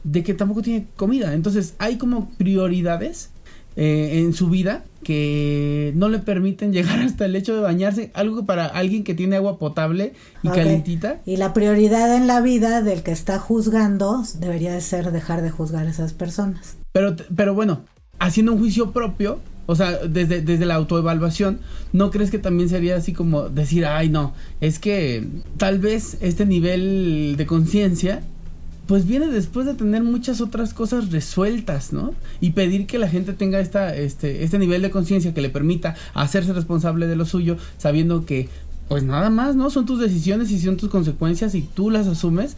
[0.03, 1.33] de que tampoco tiene comida?
[1.33, 3.31] Entonces, hay como prioridades
[3.77, 8.45] eh, en su vida que no le permiten llegar hasta el hecho de bañarse, algo
[8.45, 11.21] para alguien que tiene agua potable y calentita.
[11.25, 15.51] Y la prioridad en la vida del que está juzgando debería de ser dejar de
[15.51, 16.77] juzgar a esas personas.
[16.93, 17.83] Pero, pero bueno,
[18.19, 21.61] haciendo un juicio propio, o sea, desde, desde la autoevaluación,
[21.93, 26.47] ¿no crees que también sería así como decir, ay no, es que tal vez este
[26.47, 28.23] nivel de conciencia,
[28.87, 32.15] pues viene después de tener muchas otras cosas resueltas, ¿no?
[32.41, 35.95] Y pedir que la gente tenga esta, este, este nivel de conciencia que le permita
[36.13, 38.49] hacerse responsable de lo suyo, sabiendo que,
[38.89, 39.71] pues nada más, ¿no?
[39.71, 42.57] Son tus decisiones y son tus consecuencias y tú las asumes.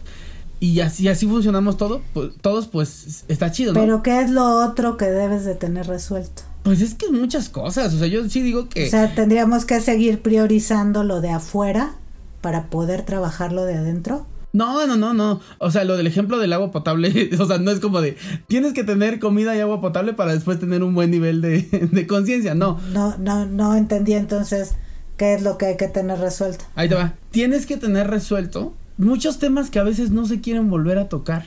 [0.59, 3.79] Y así, así funcionamos todo, pues, todos, pues está chido, ¿no?
[3.79, 6.41] Pero ¿qué es lo otro que debes de tener resuelto?
[6.63, 8.87] Pues es que muchas cosas, o sea, yo sí digo que...
[8.87, 11.93] O sea, tendríamos que seguir priorizando lo de afuera
[12.41, 14.25] para poder trabajar lo de adentro.
[14.57, 15.39] No, no, no, no.
[15.59, 18.17] O sea, lo del ejemplo del agua potable, o sea, no es como de,
[18.47, 22.07] tienes que tener comida y agua potable para después tener un buen nivel de, de
[22.07, 22.79] conciencia, no.
[22.91, 24.73] No, no, no entendí entonces
[25.15, 26.65] qué es lo que hay que tener resuelto.
[26.75, 27.13] Ahí te va.
[27.29, 31.45] Tienes que tener resuelto muchos temas que a veces no se quieren volver a tocar.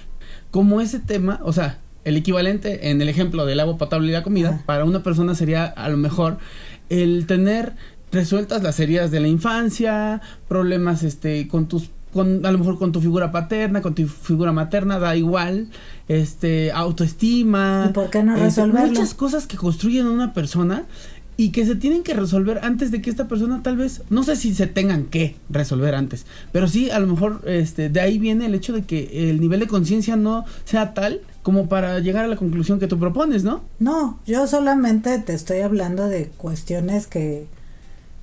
[0.53, 4.23] Como ese tema, o sea, el equivalente en el ejemplo del agua potable y la
[4.23, 4.63] comida, Ajá.
[4.67, 6.39] para una persona sería a lo mejor
[6.89, 7.75] el tener
[8.13, 12.93] resueltas las heridas de la infancia, problemas este con tus con a lo mejor con
[12.93, 15.69] tu figura paterna, con tu figura materna, da igual,
[16.09, 18.89] este autoestima, ¿Y por qué no este, resolverlo?
[18.89, 20.85] muchas cosas que construyen a una persona
[21.37, 24.37] y que se tienen que resolver antes de que esta persona tal vez, no sé
[24.37, 28.47] si se tengan que resolver antes, pero sí a lo mejor este de ahí viene
[28.47, 32.29] el hecho de que el nivel de conciencia no sea tal como para llegar a
[32.29, 33.63] la conclusión que tú propones, ¿no?
[33.79, 37.47] No, yo solamente te estoy hablando de cuestiones que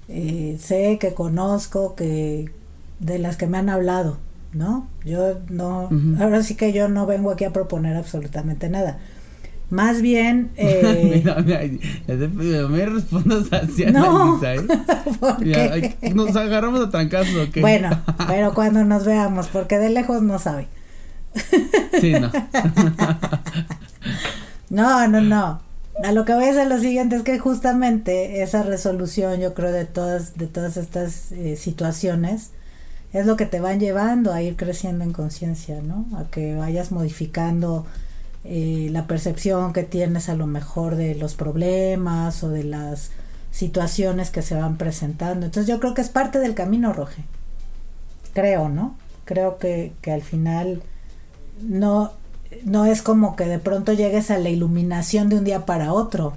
[0.09, 2.51] eh, sé, que conozco, que
[2.99, 4.17] de las que me han hablado.
[4.53, 4.87] ¿no?
[5.05, 8.97] Yo no, ahora sí que yo no vengo aquí a proponer absolutamente nada.
[9.69, 14.39] Más bien, eh, Mira, mira, me respondas hacia No.
[14.43, 15.95] ¿eh?
[16.15, 17.61] nos agarramos a trancazos, ¿o qué?
[17.61, 17.89] Bueno,
[18.27, 20.67] pero cuando nos veamos, porque de lejos no sabe.
[21.99, 22.31] Sí, no.
[24.69, 25.61] No, no, no.
[26.03, 29.71] A lo que voy a decir lo siguiente es que justamente esa resolución, yo creo,
[29.71, 32.51] de todas, de todas estas eh, situaciones,
[33.13, 36.05] es lo que te van llevando a ir creciendo en conciencia, ¿no?
[36.17, 37.85] A que vayas modificando
[38.43, 43.11] eh, la percepción que tienes a lo mejor de los problemas o de las
[43.51, 45.45] situaciones que se van presentando.
[45.45, 47.23] Entonces yo creo que es parte del camino, Roge.
[48.33, 48.95] Creo, ¿no?
[49.25, 50.83] Creo que, que al final
[51.61, 52.11] no,
[52.65, 56.33] no es como que de pronto llegues a la iluminación de un día para otro,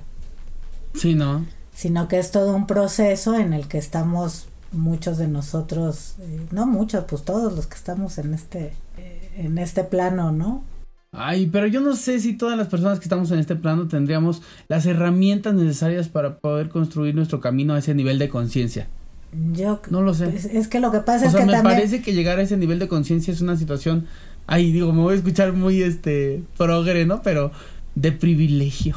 [0.95, 1.45] Sí, no.
[1.75, 6.67] sino que es todo un proceso en el que estamos muchos de nosotros, eh, no
[6.67, 10.65] muchos, pues todos los que estamos en este, eh, en este plano, ¿no?
[11.13, 14.43] Ay, pero yo no sé si todas las personas que estamos en este plano tendríamos
[14.69, 18.87] las herramientas necesarias para poder construir nuestro camino a ese nivel de conciencia.
[19.33, 20.35] Yo No lo sé.
[20.35, 22.39] es, es que lo que pasa O es sea, que me también parece que llegar
[22.39, 24.07] a ese nivel de conciencia es una situación,
[24.47, 27.23] ay, digo, me voy a escuchar muy, este, progre, ¿no?
[27.23, 27.51] Pero
[27.97, 28.97] de privilegio.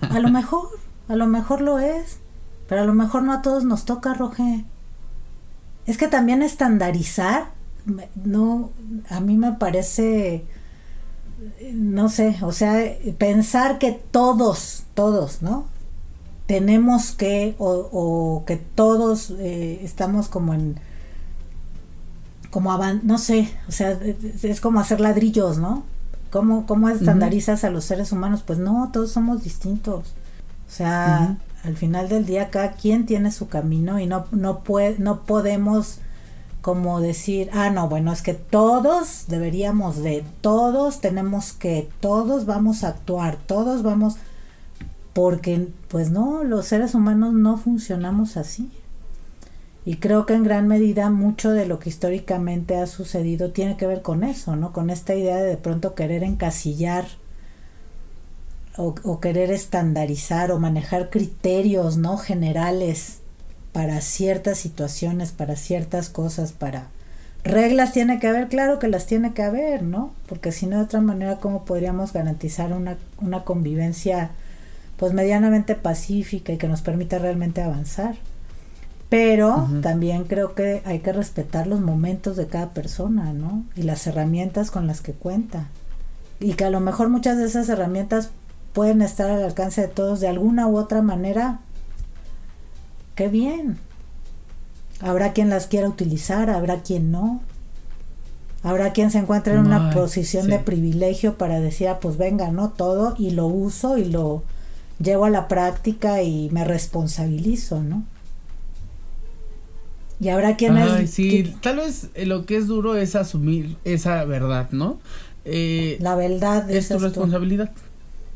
[0.00, 0.68] a lo mejor,
[1.08, 2.18] a lo mejor lo es,
[2.68, 4.64] pero a lo mejor no a todos nos toca, Roge.
[5.88, 7.46] Es que también estandarizar,
[8.14, 8.70] no,
[9.08, 10.44] a mí me parece,
[11.72, 12.78] no sé, o sea,
[13.16, 15.64] pensar que todos, todos, ¿no?
[16.46, 20.78] Tenemos que, o, o que todos eh, estamos como en,
[22.50, 25.84] como avan no sé, o sea, es, es como hacer ladrillos, ¿no?
[26.30, 28.42] ¿Cómo, cómo estandarizas a los seres humanos?
[28.46, 30.04] Pues no, todos somos distintos.
[30.68, 31.38] O sea,
[31.68, 35.98] al final del día cada quien tiene su camino y no, no, puede, no podemos
[36.62, 42.84] como decir, ah, no, bueno, es que todos deberíamos de, todos tenemos que, todos vamos
[42.84, 44.16] a actuar, todos vamos,
[45.12, 48.70] porque pues no, los seres humanos no funcionamos así.
[49.84, 53.86] Y creo que en gran medida mucho de lo que históricamente ha sucedido tiene que
[53.86, 54.72] ver con eso, ¿no?
[54.72, 57.06] Con esta idea de de pronto querer encasillar
[58.78, 62.16] o, o querer estandarizar o manejar criterios, ¿no?
[62.16, 63.18] Generales
[63.72, 66.88] para ciertas situaciones, para ciertas cosas, para
[67.44, 70.12] reglas tiene que haber, claro que las tiene que haber, ¿no?
[70.28, 74.30] Porque si no de otra manera cómo podríamos garantizar una, una convivencia
[74.96, 78.16] pues medianamente pacífica y que nos permita realmente avanzar.
[79.08, 83.64] Pero también creo que hay que respetar los momentos de cada persona, ¿no?
[83.74, 85.68] Y las herramientas con las que cuenta.
[86.40, 88.30] Y que a lo mejor muchas de esas herramientas
[88.72, 91.60] pueden estar al alcance de todos de alguna u otra manera.
[93.14, 93.78] Qué bien.
[95.00, 97.40] Habrá quien las quiera utilizar, habrá quien no.
[98.62, 100.50] Habrá quien se encuentre en una posición sí.
[100.50, 102.70] de privilegio para decir, ah, pues venga, ¿no?
[102.70, 104.42] Todo y lo uso y lo
[104.98, 108.02] llevo a la práctica y me responsabilizo, ¿no?
[110.20, 110.90] Y habrá quienes...
[110.90, 114.98] Ay, sí, que- tal vez eh, lo que es duro es asumir esa verdad, ¿no?
[115.44, 117.26] Eh, la verdad es tu tú.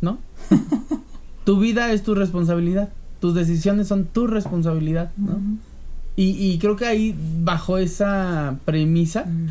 [0.03, 0.19] ¿No?
[1.45, 5.41] tu vida es tu responsabilidad, tus decisiones son tu responsabilidad, ¿no?
[6.17, 9.47] Y, y creo que ahí, bajo esa premisa, Mm.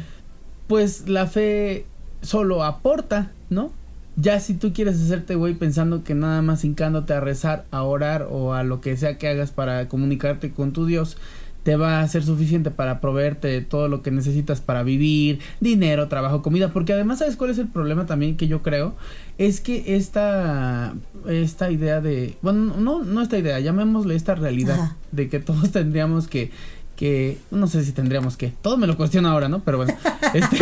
[0.67, 1.85] pues la fe
[2.21, 3.71] solo aporta, ¿no?
[4.17, 8.27] Ya si tú quieres hacerte güey pensando que nada más hincándote a rezar, a orar
[8.29, 11.17] o a lo que sea que hagas para comunicarte con tu Dios,
[11.63, 16.41] te va a ser suficiente para proveerte todo lo que necesitas para vivir, dinero, trabajo,
[16.41, 18.95] comida, porque además sabes cuál es el problema también que yo creo,
[19.37, 20.93] es que esta
[21.27, 24.95] esta idea de, bueno, no no esta idea, llamémosle esta realidad Ajá.
[25.11, 26.51] de que todos tendríamos que
[26.95, 29.61] que no sé si tendríamos que, todo me lo cuestiono ahora, ¿no?
[29.61, 29.93] Pero bueno,
[30.33, 30.57] este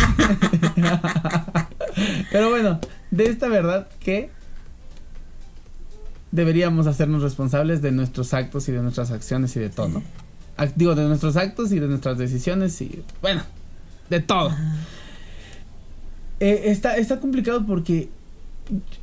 [2.32, 2.80] Pero bueno,
[3.12, 4.30] de esta verdad que
[6.32, 10.04] deberíamos hacernos responsables de nuestros actos y de nuestras acciones y de todo, ¿no?
[10.76, 13.44] Digo, de nuestros actos y de nuestras decisiones y, bueno,
[14.10, 14.52] de todo.
[16.40, 18.10] Eh, está, está complicado porque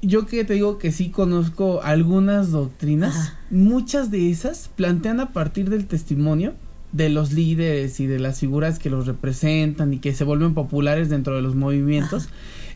[0.02, 3.38] yo que te digo que sí conozco algunas doctrinas, Ajá.
[3.50, 6.54] muchas de esas plantean a partir del testimonio
[6.92, 11.08] de los líderes y de las figuras que los representan y que se vuelven populares
[11.08, 12.28] dentro de los movimientos,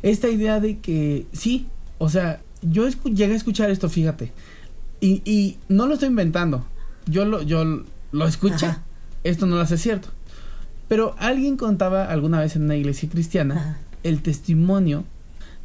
[0.02, 1.66] esta idea de que sí,
[1.98, 4.32] o sea, yo llegué a escuchar esto, fíjate,
[5.00, 6.66] y, y no lo estoy inventando,
[7.06, 8.82] yo lo, yo lo escuché, Ajá.
[9.24, 10.08] esto no lo hace cierto,
[10.88, 13.78] pero alguien contaba alguna vez en una iglesia cristiana Ajá.
[14.02, 15.04] el testimonio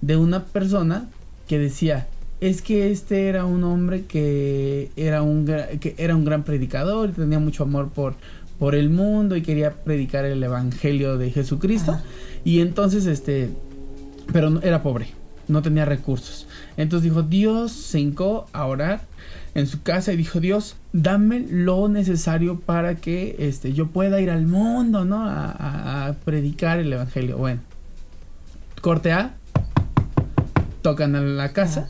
[0.01, 1.07] de una persona
[1.47, 2.07] que decía
[2.41, 5.45] es que este era un hombre que era un
[5.79, 8.15] que era un gran predicador tenía mucho amor por
[8.59, 11.91] por el mundo y quería predicar el evangelio de Jesucristo.
[11.91, 12.03] Ajá.
[12.43, 13.49] Y entonces, este,
[14.31, 15.07] pero era pobre,
[15.47, 16.44] no tenía recursos.
[16.77, 19.01] Entonces dijo, Dios se hincó a orar
[19.53, 24.29] en su casa y dijo, Dios, dame lo necesario para que este, yo pueda ir
[24.29, 25.25] al mundo, ¿no?
[25.25, 27.37] A, a- a predicar el evangelio.
[27.37, 27.61] Bueno,
[28.81, 29.33] corte A,
[30.81, 31.89] tocan a la casa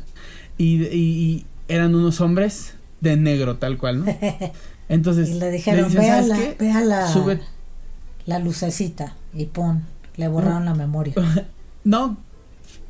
[0.57, 4.15] y, y- y eran unos hombres de negro, tal cual, ¿no?
[4.89, 7.39] Entonces, Y le dijeron, dicen, ve a "¿Sabes la, ve a la, Sube
[8.27, 9.83] la lucecita y pon,
[10.17, 11.13] le borraron la memoria.
[11.83, 12.17] No,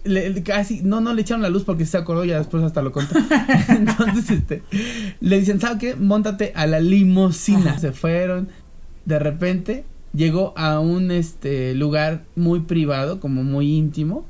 [0.06, 2.92] le, casi, no, no le echaron la luz porque se acordó ya después hasta lo
[2.92, 3.16] contó.
[3.70, 4.64] Entonces, este,
[5.20, 5.96] le dicen, ¿sabes qué?
[5.96, 7.72] Móntate a la limusina.
[7.72, 7.80] Ajá.
[7.80, 8.50] Se fueron,
[9.06, 14.26] de repente, llegó a un, este, lugar muy privado, como muy íntimo,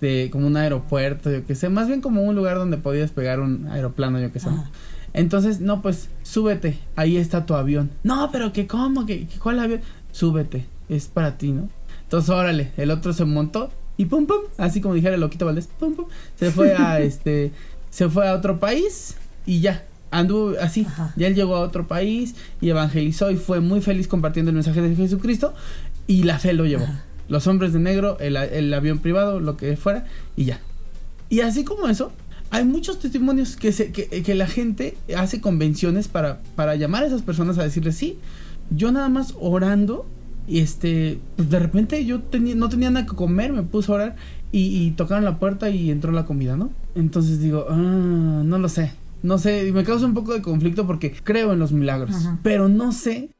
[0.00, 3.40] de, como un aeropuerto, yo que sé, más bien como un lugar donde podías pegar
[3.40, 4.48] un aeroplano, yo que sé.
[4.48, 4.70] Ajá.
[5.14, 7.90] Entonces, no, pues, súbete, ahí está tu avión.
[8.04, 9.80] No, pero que cómo, que cuál avión,
[10.12, 11.68] súbete, es para ti, ¿no?
[12.04, 15.68] Entonces, órale, el otro se montó y pum pum, así como dijera el loquito Valdés,
[15.78, 16.06] pum pum,
[16.38, 17.52] se fue a este,
[17.90, 21.12] se fue a otro país y ya, anduvo así, Ajá.
[21.16, 24.80] ya él llegó a otro país y evangelizó y fue muy feliz compartiendo el mensaje
[24.80, 25.52] de Jesucristo
[26.06, 26.84] y la fe lo llevó.
[26.84, 27.04] Ajá.
[27.28, 30.60] Los hombres de negro, el, el avión privado, lo que fuera y ya.
[31.28, 32.10] Y así como eso,
[32.50, 37.06] hay muchos testimonios que, se, que, que la gente hace convenciones para, para llamar a
[37.06, 38.18] esas personas a decirles, sí,
[38.70, 40.06] yo nada más orando,
[40.48, 43.94] y este, pues de repente yo tenía, no tenía nada que comer, me puse a
[43.96, 44.16] orar
[44.50, 46.70] y, y tocaron la puerta y entró la comida, ¿no?
[46.94, 47.74] Entonces digo, ah,
[48.44, 51.58] no lo sé, no sé, y me causa un poco de conflicto porque creo en
[51.58, 52.38] los milagros, Ajá.
[52.42, 53.30] pero no sé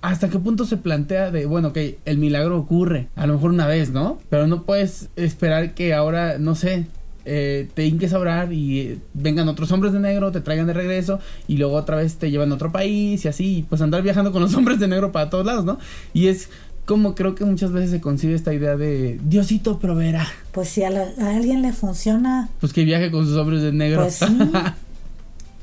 [0.00, 3.66] hasta qué punto se plantea de, bueno, ok, el milagro ocurre, a lo mejor una
[3.66, 4.18] vez, ¿no?
[4.30, 6.86] Pero no puedes esperar que ahora, no sé,
[7.30, 10.72] eh, te hinques a orar y eh, vengan otros hombres de negro, te traigan de
[10.72, 14.32] regreso y luego otra vez te llevan a otro país y así, pues andar viajando
[14.32, 15.78] con los hombres de negro para todos lados, ¿no?
[16.14, 16.48] Y es
[16.86, 20.90] como creo que muchas veces se concibe esta idea de Diosito proveerá, Pues si a,
[20.90, 24.00] la- a alguien le funciona, pues que viaje con sus hombres de negro.
[24.02, 24.38] Pues sí.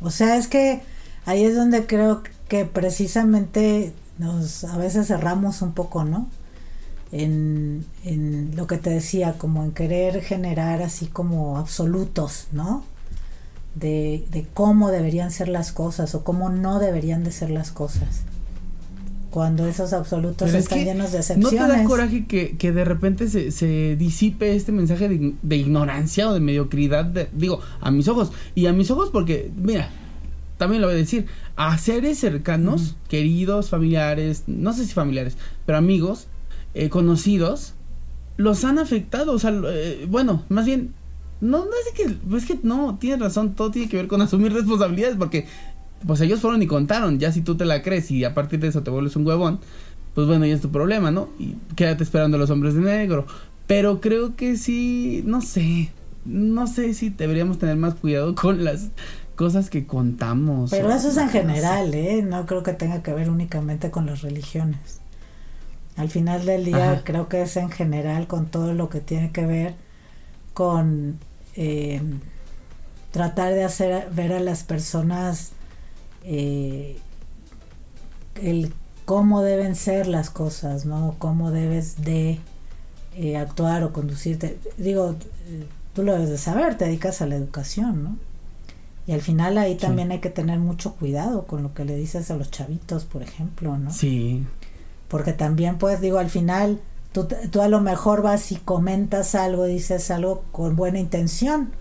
[0.01, 0.82] O sea, es que
[1.25, 6.30] ahí es donde creo que precisamente nos a veces cerramos un poco, ¿no?
[7.17, 12.84] En, en lo que te decía, como en querer generar así como absolutos, ¿no?
[13.75, 18.21] De, de cómo deberían ser las cosas o cómo no deberían de ser las cosas.
[19.30, 21.62] Cuando esos absolutos Pero es están que llenos de ¿No excepciones.
[21.67, 25.56] te da coraje que, que de repente se, se disipe este mensaje de, ign- de
[25.58, 27.04] ignorancia o de mediocridad?
[27.06, 28.32] de- digo, a mis ojos.
[28.56, 29.89] Y a mis ojos porque, mira,
[30.58, 35.78] también lo voy a decir, a seres cercanos, queridos, familiares, no sé si familiares, pero
[35.78, 36.28] amigos,
[36.76, 37.74] eh, conocidos,
[38.38, 39.32] los han afectado.
[39.32, 40.94] O sea, eh, bueno, más bien,
[41.42, 44.54] no, no es que, es que no, tienes razón, todo tiene que ver con asumir
[44.54, 45.48] responsabilidades porque,
[46.06, 48.68] pues ellos fueron y contaron, ya si tú te la crees y a partir de
[48.68, 49.60] eso te vuelves un huevón,
[50.14, 51.30] pues bueno, ya es tu problema, ¿no?
[51.40, 53.26] Y quédate esperando a los hombres de negro.
[53.68, 55.92] Pero creo que sí, no sé,
[56.26, 58.90] no sé si deberíamos tener más cuidado con las
[59.36, 60.72] cosas que contamos.
[60.72, 62.22] Pero eso es en general, ¿eh?
[62.22, 65.00] No creo que tenga que ver únicamente con las religiones.
[65.98, 67.02] Al final del día Ajá.
[67.06, 69.76] creo que es en general con todo lo que tiene que ver
[70.54, 71.18] con
[71.56, 72.02] eh,
[73.12, 75.52] tratar de hacer ver a las personas
[76.24, 76.98] eh,
[78.42, 78.74] el
[79.06, 81.16] cómo deben ser las cosas, ¿no?
[81.20, 82.40] Cómo debes de
[83.16, 84.58] eh, actuar o conducirte.
[84.78, 85.16] Digo,
[85.94, 88.18] tú lo debes de saber, te dedicas a la educación, ¿no?
[89.08, 89.80] Y al final ahí Sí.
[89.82, 93.22] también hay que tener mucho cuidado con lo que le dices a los chavitos, por
[93.22, 93.94] ejemplo, ¿no?
[93.94, 94.44] Sí,
[95.08, 96.80] Porque también, pues, digo, al final,
[97.12, 101.72] tú, tú a lo mejor vas y comentas algo, dices algo con buena intención.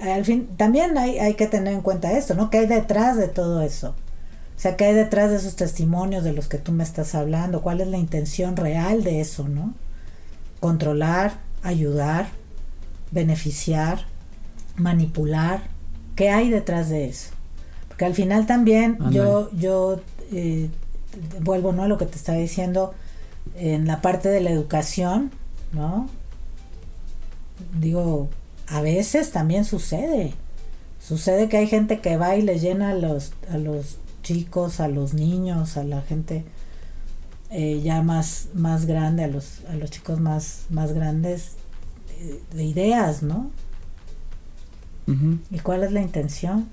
[0.00, 2.50] Al fin, también hay, hay que tener en cuenta esto, ¿no?
[2.50, 3.94] ¿Qué hay detrás de todo eso?
[4.56, 7.60] O sea, ¿qué hay detrás de esos testimonios de los que tú me estás hablando?
[7.60, 9.74] ¿Cuál es la intención real de eso, no?
[10.60, 12.28] Controlar, ayudar,
[13.10, 14.06] beneficiar,
[14.76, 15.60] manipular.
[16.14, 17.30] ¿Qué hay detrás de eso?
[17.88, 20.00] Porque al final también yo, yo
[20.32, 20.70] eh,
[21.40, 21.84] vuelvo ¿no?
[21.84, 22.94] a lo que te estaba diciendo
[23.56, 25.30] en la parte de la educación,
[25.72, 26.08] ¿no?
[27.78, 28.28] Digo,
[28.66, 30.34] a veces también sucede.
[31.00, 34.88] Sucede que hay gente que va y le llena a los, a los chicos, a
[34.88, 36.44] los niños, a la gente
[37.50, 41.52] eh, ya más, más grande, a los, a los chicos más, más grandes,
[42.18, 43.50] de, de ideas, ¿no?
[45.06, 45.38] ujú.
[45.50, 46.68] ¿Y cuál es la intención?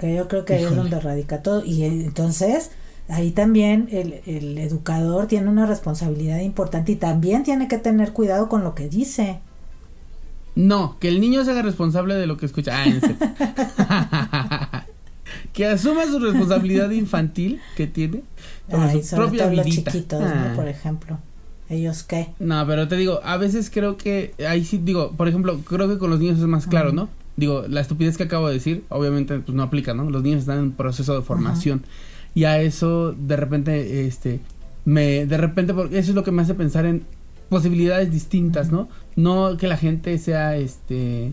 [0.00, 1.62] Porque yo creo que ahí es donde radica todo.
[1.62, 2.70] Y eh, entonces,
[3.08, 8.48] ahí también el, el educador tiene una responsabilidad importante y también tiene que tener cuidado
[8.48, 9.40] con lo que dice.
[10.54, 12.72] No, que el niño se haga responsable de lo que escucha.
[12.74, 12.86] Ah,
[15.52, 18.22] que asuma su responsabilidad infantil que tiene
[18.72, 20.46] Ay, su propia los chiquitos, Ah.
[20.48, 20.56] ¿no?
[20.56, 21.18] Por ejemplo.
[21.68, 22.30] ¿Ellos qué?
[22.40, 25.98] No, pero te digo, a veces creo que ahí sí digo, por ejemplo, creo que
[25.98, 26.92] con los niños es más claro.
[26.92, 27.08] ¿no?
[27.40, 30.08] Digo, la estupidez que acabo de decir, obviamente pues no aplica, ¿no?
[30.10, 31.82] Los niños están en proceso de formación
[32.34, 34.40] y a eso de repente este
[34.84, 37.02] me de repente porque eso es lo que me hace pensar en
[37.48, 38.88] posibilidades distintas, ¿no?
[39.16, 41.32] No que la gente sea este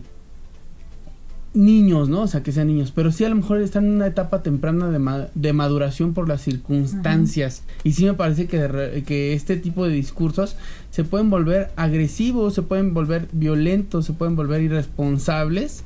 [1.54, 2.22] niños, ¿no?
[2.22, 4.90] O sea, que sean niños, pero sí a lo mejor están en una etapa temprana
[4.90, 7.62] de, ma- de maduración por las circunstancias.
[7.84, 10.56] Y sí me parece que, re- que este tipo de discursos
[10.90, 15.84] se pueden volver agresivos, se pueden volver violentos, se pueden volver irresponsables.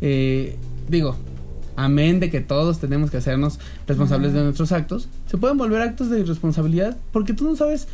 [0.00, 0.56] Eh,
[0.88, 1.16] digo,
[1.76, 6.10] amén de que todos tenemos que hacernos responsables de nuestros actos, se pueden volver actos
[6.10, 7.86] de irresponsabilidad porque tú no sabes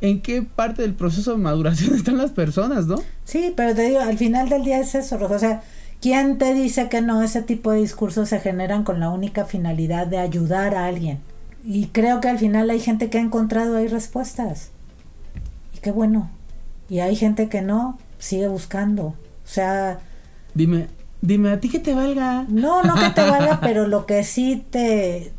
[0.00, 3.02] en qué parte del proceso de maduración están las personas, ¿no?
[3.24, 5.34] Sí, pero te digo, al final del día es eso, Rosa.
[5.34, 5.62] O sea,
[6.00, 7.22] ¿quién te dice que no?
[7.22, 11.18] Ese tipo de discursos se generan con la única finalidad de ayudar a alguien.
[11.64, 14.70] Y creo que al final hay gente que ha encontrado ahí respuestas.
[15.76, 16.30] Y qué bueno.
[16.88, 19.04] Y hay gente que no, sigue buscando.
[19.04, 19.16] O
[19.50, 19.98] sea,
[20.54, 20.86] Dime,
[21.20, 22.44] dime, a ti que te valga.
[22.48, 25.32] no, no que te valga, pero lo que sí te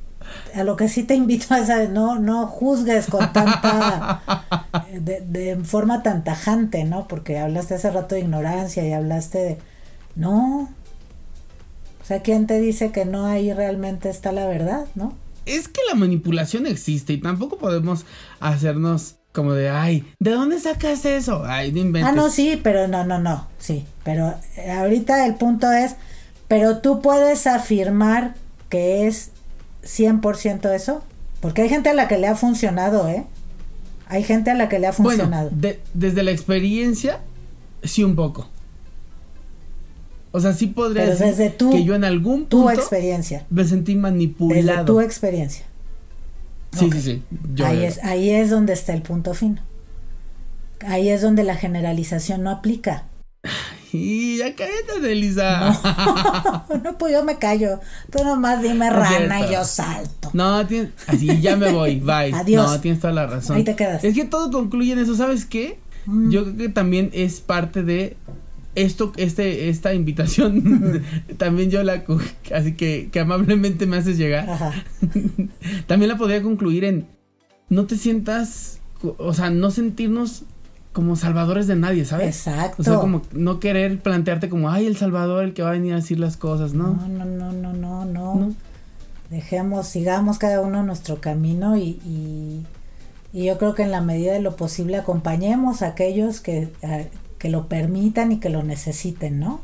[0.53, 4.21] a lo que sí te invito es a no no juzgues con tanta
[4.91, 7.07] de, de forma tan tajante, ¿no?
[7.07, 9.57] Porque hablaste hace rato de ignorancia y hablaste de
[10.15, 10.69] no.
[12.01, 15.13] O sea, ¿quién te dice que no ahí realmente está la verdad, no?
[15.45, 18.05] Es que la manipulación existe y tampoco podemos
[18.39, 21.43] hacernos como de, ay, ¿de dónde sacas eso?
[21.45, 22.11] Ay, no inventes.
[22.11, 23.85] Ah, no, sí, pero no, no, no, sí.
[24.03, 25.95] Pero eh, ahorita el punto es,
[26.47, 28.35] pero tú puedes afirmar
[28.69, 29.31] que es
[29.83, 31.03] 100% eso.
[31.41, 33.23] Porque hay gente a la que le ha funcionado, ¿eh?
[34.07, 35.49] Hay gente a la que le ha Bueno, funcionado.
[35.53, 37.19] de- desde la experiencia,
[37.83, 38.47] sí un poco.
[40.31, 43.45] O sea, sí podría Pero decir desde tu- que yo en algún tu punto experiencia.
[43.49, 44.85] me sentí Desde manipulado.
[44.85, 45.65] tu experiencia.
[46.71, 47.23] Sí, sí, sí.
[47.53, 49.61] Yo- ahí, es, ahí es donde está el punto fino.
[50.85, 53.05] Ahí es donde la generalización no aplica.
[53.91, 55.71] Y ya cállate, Elisa.
[56.83, 57.79] no, pues yo me callo.
[58.11, 60.29] Tú nomás dime rana y yo salto.
[60.33, 62.31] No, tienes, así ya me voy, bye.
[62.33, 62.69] Adiós.
[62.69, 63.57] No, tienes toda la razón.
[63.57, 64.03] Ahí te quedas.
[64.03, 65.79] Es que todo concluye en eso, ¿sabes qué?
[66.05, 66.29] Mm.
[66.29, 68.15] Yo creo que también es parte de
[68.83, 71.03] esto, este, esta invitación.
[71.37, 72.03] también yo la,
[72.53, 74.47] así que, que amablemente me haces llegar.
[75.87, 77.07] También la podría concluir en
[77.69, 80.43] no te sientas, o sea, no sentirnos
[80.91, 82.27] como salvadores de nadie, ¿sabes?
[82.27, 82.81] Exacto.
[82.81, 85.93] O sea, como no querer plantearte como, ay, el salvador, el que va a venir
[85.93, 86.95] a decir las cosas, ¿no?
[86.95, 88.35] No, no, no, no, no, no.
[88.35, 88.55] No.
[89.29, 92.65] Dejemos, sigamos cada uno nuestro camino y, y,
[93.31, 97.03] y yo creo que en la medida de lo posible acompañemos a aquellos que, a-
[97.39, 99.61] que lo permitan y que lo necesiten, ¿no?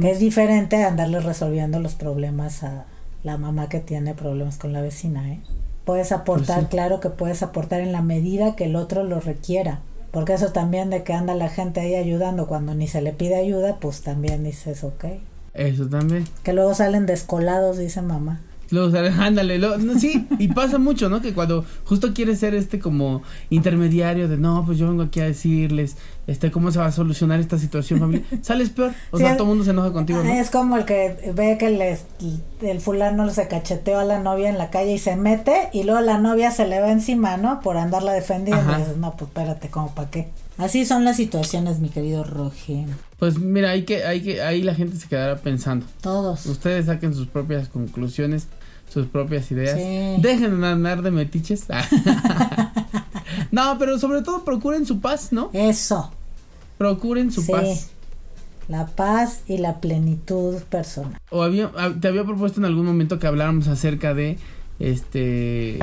[0.00, 2.86] Que es diferente a andarle resolviendo los problemas a
[3.22, 5.40] la mamá que tiene problemas con la vecina, ¿eh?
[5.84, 6.70] Puedes aportar, Pues sí.
[6.70, 9.80] claro que puedes aportar en la medida que el otro lo requiera.
[10.12, 13.34] Porque eso también de que anda la gente ahí ayudando cuando ni se le pide
[13.34, 15.04] ayuda, pues también dices, ok.
[15.52, 16.24] Eso también.
[16.42, 18.40] Que luego salen descolados, dice mamá.
[18.68, 21.20] Sea, ándale, luego- no, sí, y pasa mucho, ¿no?
[21.20, 25.24] Que cuando justo quieres ser este como intermediario de, no, pues yo vengo aquí a
[25.24, 25.96] decirles,
[26.26, 29.44] este, cómo se va a solucionar esta situación familiar, sales peor, o Sí, sea, todo
[29.44, 30.30] el mundo se enoja contigo, ¿no?
[30.32, 32.04] Es como el que ve que les,
[32.62, 36.00] el fulano se cacheteó a la novia en la calle y se mete y luego
[36.00, 37.60] la novia se le va encima, ¿no?
[37.60, 38.72] Por andarla defendiendo.
[38.72, 40.28] Y dices, no, pues espérate, ¿cómo para qué?
[40.58, 42.86] Así son las situaciones, mi querido Roger.
[43.18, 45.86] Pues mira, hay que, hay que, ahí la gente se quedará pensando.
[46.00, 46.46] Todos.
[46.46, 48.48] Ustedes saquen sus propias conclusiones,
[48.88, 49.78] sus propias ideas.
[49.78, 50.22] Sí.
[50.22, 51.66] Dejen de andar de metiches.
[53.50, 55.50] no, pero sobre todo procuren su paz, ¿no?
[55.52, 56.10] Eso.
[56.78, 57.52] Procuren su sí.
[57.52, 57.88] paz.
[58.68, 61.20] La paz y la plenitud personal.
[61.30, 64.38] O había, ah, te había propuesto en algún momento que habláramos acerca de,
[64.80, 65.78] este,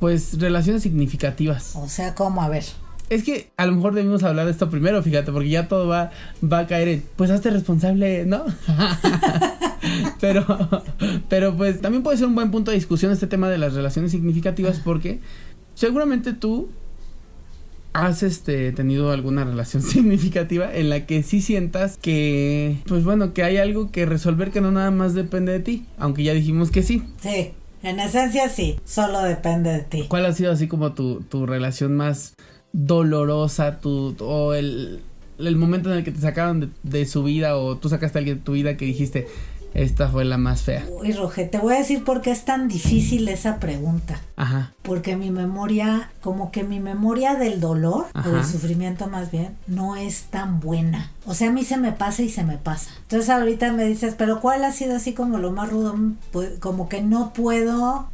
[0.00, 1.76] pues relaciones significativas.
[1.76, 2.42] O sea, ¿cómo?
[2.42, 2.64] A ver.
[3.08, 6.10] Es que a lo mejor debimos hablar de esto primero, fíjate, porque ya todo va,
[6.42, 8.44] va a caer en, pues hazte responsable, ¿no?
[10.20, 10.44] pero,
[11.28, 14.10] pero pues también puede ser un buen punto de discusión este tema de las relaciones
[14.10, 15.20] significativas porque
[15.74, 16.68] seguramente tú
[17.92, 23.44] has este tenido alguna relación significativa en la que sí sientas que, pues bueno, que
[23.44, 26.82] hay algo que resolver que no nada más depende de ti, aunque ya dijimos que
[26.82, 27.02] sí.
[27.20, 27.52] Sí.
[27.82, 28.80] En esencia sí.
[28.84, 30.04] Solo depende de ti.
[30.08, 32.34] ¿Cuál ha sido así como tu, tu relación más
[32.76, 35.00] dolorosa, tu, o el,
[35.38, 38.20] el momento en el que te sacaron de, de su vida o tú sacaste a
[38.20, 39.26] alguien de tu vida que dijiste,
[39.72, 40.86] esta fue la más fea.
[40.90, 44.20] Uy, Roge, te voy a decir por qué es tan difícil esa pregunta.
[44.36, 44.72] Ajá.
[44.82, 49.96] Porque mi memoria, como que mi memoria del dolor, o del sufrimiento más bien, no
[49.96, 51.10] es tan buena.
[51.26, 52.90] O sea, a mí se me pasa y se me pasa.
[53.02, 55.94] Entonces ahorita me dices, pero ¿cuál ha sido así como lo más rudo?
[56.32, 58.06] Pues, como que no puedo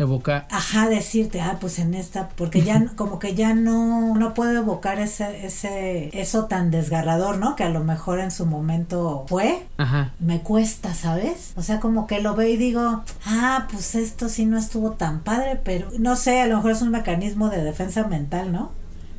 [0.00, 0.46] Evoca.
[0.50, 4.98] ajá, decirte, ah, pues en esta, porque ya como que ya no, no puedo evocar
[4.98, 7.54] ese, ese, eso tan desgarrador, ¿no?
[7.56, 9.66] Que a lo mejor en su momento fue.
[9.76, 10.12] Ajá.
[10.18, 11.52] Me cuesta, ¿sabes?
[11.56, 15.20] O sea, como que lo veo y digo, ah, pues esto sí no estuvo tan
[15.20, 18.72] padre, pero no sé, a lo mejor es un mecanismo de defensa mental, ¿no?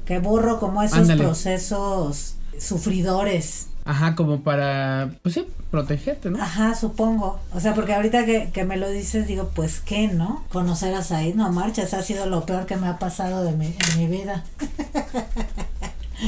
[0.06, 1.24] Que borro como esos Ándale.
[1.24, 3.68] procesos sufridores.
[3.86, 6.42] Ajá, como para, pues sí, protegerte, ¿no?
[6.42, 7.40] Ajá, supongo.
[7.54, 10.44] O sea, porque ahorita que, que me lo dices, digo, pues qué, ¿no?
[10.52, 13.68] Conocer a Said, no marchas, ha sido lo peor que me ha pasado de mi,
[13.68, 14.44] en mi vida.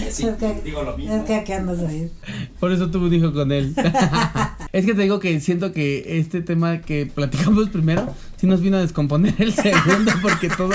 [0.09, 1.13] Sí, Es que- digo lo mismo.
[1.15, 2.07] Es que aquí ando Said.
[2.59, 3.75] Por eso tuve un hijo con él.
[4.71, 8.77] es que te digo que siento que este tema que platicamos primero, sí nos vino
[8.77, 10.71] a descomponer el segundo, porque todo,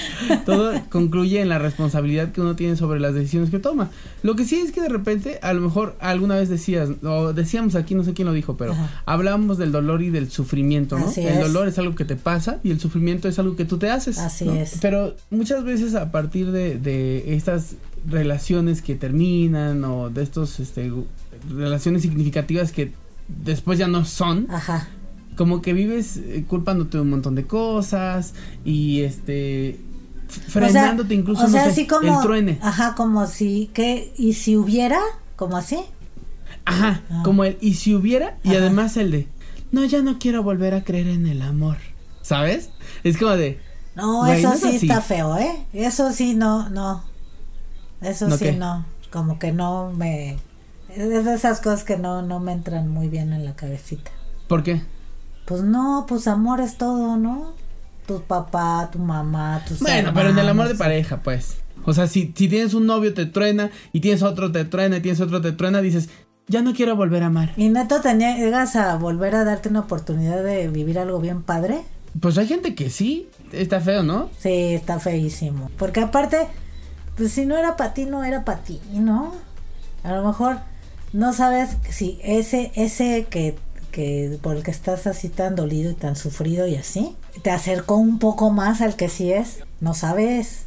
[0.46, 3.90] todo concluye en la responsabilidad que uno tiene sobre las decisiones que toma.
[4.22, 7.74] Lo que sí es que de repente, a lo mejor alguna vez decías, o decíamos
[7.74, 9.02] aquí, no sé quién lo dijo, pero Ajá.
[9.06, 11.06] hablábamos del dolor y del sufrimiento, ¿no?
[11.06, 11.40] Así el es.
[11.40, 14.18] dolor es algo que te pasa y el sufrimiento es algo que tú te haces.
[14.18, 14.54] Así ¿no?
[14.54, 14.78] es.
[14.80, 17.74] Pero muchas veces a partir de, de estas
[18.08, 20.92] relaciones que terminan o de estos este
[21.48, 22.92] relaciones significativas que
[23.28, 24.88] después ya no son, Ajá.
[25.36, 29.78] Como que vives eh, culpándote de un montón de cosas y este f-
[30.40, 32.58] O sea, frenándote incluso o sea, no sé, así como, el truene.
[32.62, 34.12] Ajá, como si, ¿qué?
[34.16, 35.00] ¿Y si hubiera?
[35.36, 35.80] ¿Como así?
[36.64, 37.22] Ajá, Ah.
[37.24, 38.58] como el y si hubiera y Ajá.
[38.58, 39.28] además el de
[39.72, 41.78] no, ya no quiero volver a creer en el amor.
[42.20, 42.70] ¿Sabes?
[43.02, 43.58] Es como de
[43.96, 45.64] No, eso no sí está feo, ¿eh?
[45.72, 47.02] Eso sí, no, no.
[48.00, 48.52] Eso ¿No sí, qué?
[48.52, 48.84] no.
[49.10, 50.36] Como que no me...
[50.94, 54.10] Es de esas cosas que no, no me entran muy bien en la cabecita.
[54.46, 54.82] ¿por qué?
[55.44, 57.54] Pues no, pues amor es todo, ¿no?
[58.06, 60.78] Tu papá, tu mamá, tus Bueno, pero en el amor de hermanos.
[60.78, 61.56] pareja, pues.
[61.84, 65.00] O sea, si, si tienes un novio te truena y tienes otro te truena y
[65.00, 66.08] tienes otro te truena, dices,
[66.48, 67.52] ya no quiero volver a amar.
[67.56, 71.82] ¿Y neto tenía, llegas a volver a darte una oportunidad de vivir algo bien padre?
[72.20, 74.30] Pues hay gente que sí, está feo, ¿no?
[74.38, 75.70] Sí, está feísimo.
[75.78, 76.48] Porque aparte,
[77.16, 79.32] pues si no era para ti, no era para ti, ¿no?
[80.04, 80.58] A lo mejor
[81.12, 83.56] no sabes si ese, ese que,
[83.92, 87.96] que por el que estás así tan dolido y tan sufrido y así, te acercó
[87.96, 89.60] un poco más al que sí es.
[89.80, 90.62] No sabes,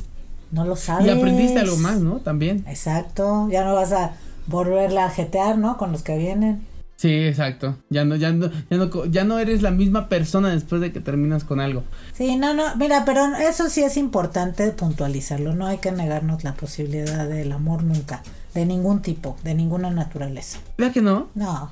[0.51, 1.07] no lo sabes.
[1.07, 2.19] Y aprendiste algo más, ¿no?
[2.19, 2.63] También.
[2.67, 4.13] Exacto, ya no vas a
[4.47, 5.75] volverla a jetear, ¿no?
[5.75, 6.65] Con los que vienen.
[6.97, 7.75] Sí, exacto.
[7.89, 11.01] Ya no, ya no, ya no, ya no eres la misma persona después de que
[11.01, 11.83] terminas con algo.
[12.13, 16.53] Sí, no, no, mira, pero eso sí es importante puntualizarlo, no hay que negarnos la
[16.53, 18.23] posibilidad del amor nunca,
[18.53, 20.59] de ningún tipo, de ninguna naturaleza.
[20.77, 21.27] ¿Verdad que no?
[21.35, 21.69] No,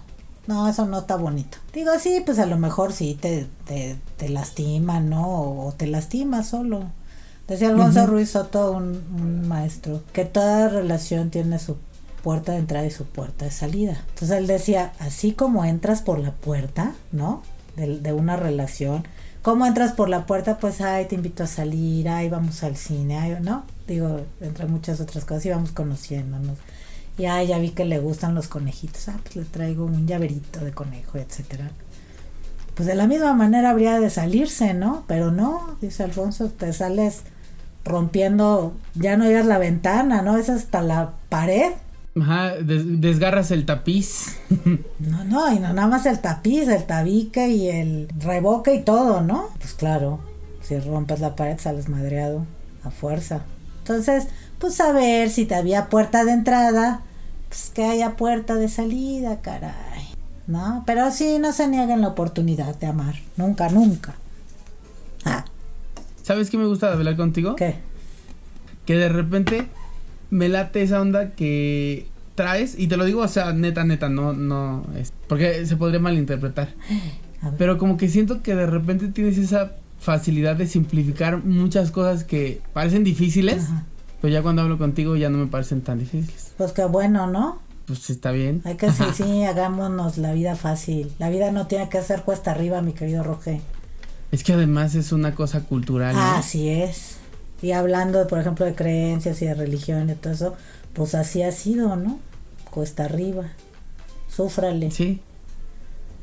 [0.47, 1.57] no, eso no está bonito.
[1.73, 5.27] Digo, sí, pues a lo mejor sí te, te, te lastima, ¿no?
[5.27, 6.83] O, o te lastima solo.
[7.47, 11.77] Decía Alfonso Ruiz Soto, un, un maestro, que toda relación tiene su
[12.23, 14.01] puerta de entrada y su puerta de salida.
[14.09, 17.43] Entonces él decía, así como entras por la puerta, ¿no?
[17.75, 19.05] De, de una relación,
[19.41, 20.57] ¿cómo entras por la puerta?
[20.57, 23.63] Pues, ay, te invito a salir, ay, vamos al cine, ay, ¿no?
[23.87, 26.57] Digo, entre muchas otras cosas, y vamos conociéndonos.
[27.17, 30.59] Y ay, ya vi que le gustan los conejitos, ah, pues le traigo un llaverito
[30.61, 31.69] de conejo, etcétera.
[32.75, 35.03] Pues de la misma manera habría de salirse, ¿no?
[35.07, 37.21] Pero no, dice Alfonso, te sales
[37.85, 40.37] rompiendo, ya no llegas la ventana, ¿no?
[40.37, 41.73] Es hasta la pared.
[42.19, 44.37] Ajá, des- desgarras el tapiz.
[44.99, 49.21] No, no, y no nada más el tapiz, el tabique y el reboque y todo,
[49.21, 49.49] ¿no?
[49.59, 50.19] Pues claro,
[50.61, 52.45] si rompes la pared sales madreado
[52.83, 53.41] a fuerza.
[53.79, 54.27] Entonces,
[54.63, 57.01] pues a ver si te había puerta de entrada,
[57.49, 60.07] pues que haya puerta de salida, caray.
[60.47, 60.85] ¿No?
[60.87, 63.15] Pero sí, no se nieguen la oportunidad de amar.
[63.35, 64.15] Nunca, nunca.
[65.25, 65.43] Ah,
[66.21, 67.57] ¿Sabes qué me gusta de hablar contigo?
[67.57, 67.75] ¿qué?
[68.85, 69.67] Que de repente
[70.29, 74.31] me late esa onda que traes, y te lo digo, o sea, neta, neta, no,
[74.31, 76.69] no, es, porque se podría malinterpretar.
[77.57, 82.61] Pero como que siento que de repente tienes esa facilidad de simplificar muchas cosas que
[82.71, 83.87] parecen difíciles, Ajá.
[84.23, 86.53] Pero ya cuando hablo contigo ya no me parecen tan difíciles.
[86.55, 87.59] Pues qué bueno, ¿no?
[87.87, 88.61] Pues está bien.
[88.63, 91.11] Hay que sí, sí, hagámonos la vida fácil.
[91.19, 93.59] La vida no tiene que ser cuesta arriba, mi querido Roge.
[94.31, 96.15] Es que además es una cosa cultural.
[96.15, 96.21] ¿no?
[96.21, 97.17] Así es.
[97.61, 100.55] Y hablando, por ejemplo, de creencias y de religión y todo eso,
[100.93, 102.17] pues así ha sido, ¿no?
[102.71, 103.49] Cuesta arriba.
[104.33, 104.89] Súfrale.
[104.91, 105.19] Sí.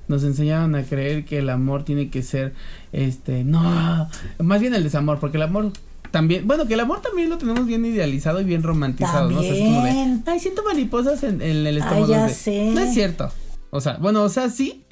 [0.08, 2.54] Nos enseñaron a creer que el amor tiene que ser,
[2.92, 5.72] este, no, más bien el desamor, porque el amor
[6.10, 9.40] también, bueno, que el amor también lo tenemos bien idealizado y bien romantizado, ¿no?
[9.40, 12.08] O sea, es como de, ay, siento mariposas en, en el estómago.
[12.08, 12.70] ya de- sé.
[12.72, 13.30] No es cierto.
[13.70, 14.84] O sea, bueno, o sea, sí,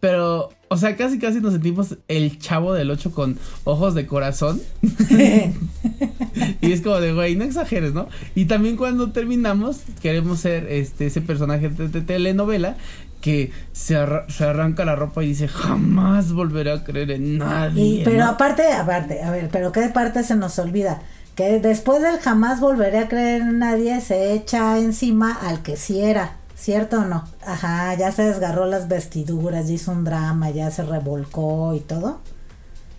[0.00, 4.60] Pero, o sea, casi casi nos sentimos el chavo del 8 con ojos de corazón.
[6.60, 8.08] y es como de, güey, no exageres, ¿no?
[8.34, 12.76] Y también cuando terminamos, queremos ser este ese personaje de, de telenovela
[13.20, 17.84] que se, arra- se arranca la ropa y dice, jamás volveré a creer en nadie.
[17.84, 18.30] Y, pero ¿no?
[18.30, 21.02] aparte, aparte, a ver, pero qué parte se nos olvida.
[21.34, 26.00] Que después del jamás volveré a creer en nadie, se echa encima al que sí
[26.00, 27.24] era, ¿cierto o no?
[27.46, 32.20] Ajá, ya se desgarró las vestiduras, ya hizo un drama, ya se revolcó y todo.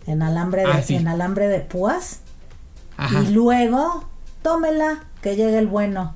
[0.07, 0.95] En alambre de, Ah, sí.
[0.95, 2.19] en alambre de púas.
[2.97, 4.05] Ajá, Y luego,
[4.41, 6.15] tómela, que llegue el bueno.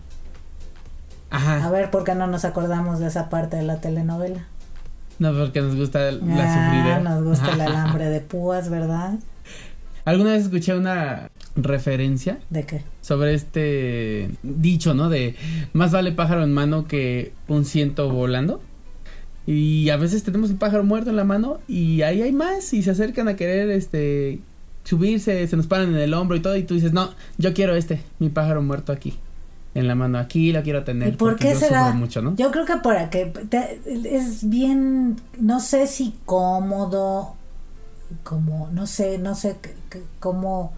[1.36, 4.46] A ver, ¿por qué no nos acordamos de esa parte de la telenovela?
[5.20, 7.00] No, porque nos gusta la Ah, sufridera.
[7.00, 9.14] nos gusta el alambre de púas, ¿verdad?
[10.04, 12.84] Alguna vez escuché una referencia ¿De qué?
[13.02, 15.10] sobre este dicho, ¿no?
[15.10, 15.36] De
[15.74, 18.62] más vale pájaro en mano que un ciento volando.
[19.48, 22.84] Y a veces tenemos un pájaro muerto en la mano y ahí hay más y
[22.84, 24.40] se acercan a querer este
[24.84, 27.76] subirse, se nos paran en el hombro y todo y tú dices, "No, yo quiero
[27.76, 29.18] este, mi pájaro muerto aquí."
[29.76, 31.10] En la mano, aquí lo quiero tener.
[31.10, 31.92] ¿Y por porque qué yo será?
[31.92, 32.36] mucho, ¿no?
[32.36, 33.82] Yo creo que por que te-
[34.16, 37.36] es bien, no sé si cómodo,
[38.24, 39.58] como, no sé, no sé
[40.20, 40.74] cómo,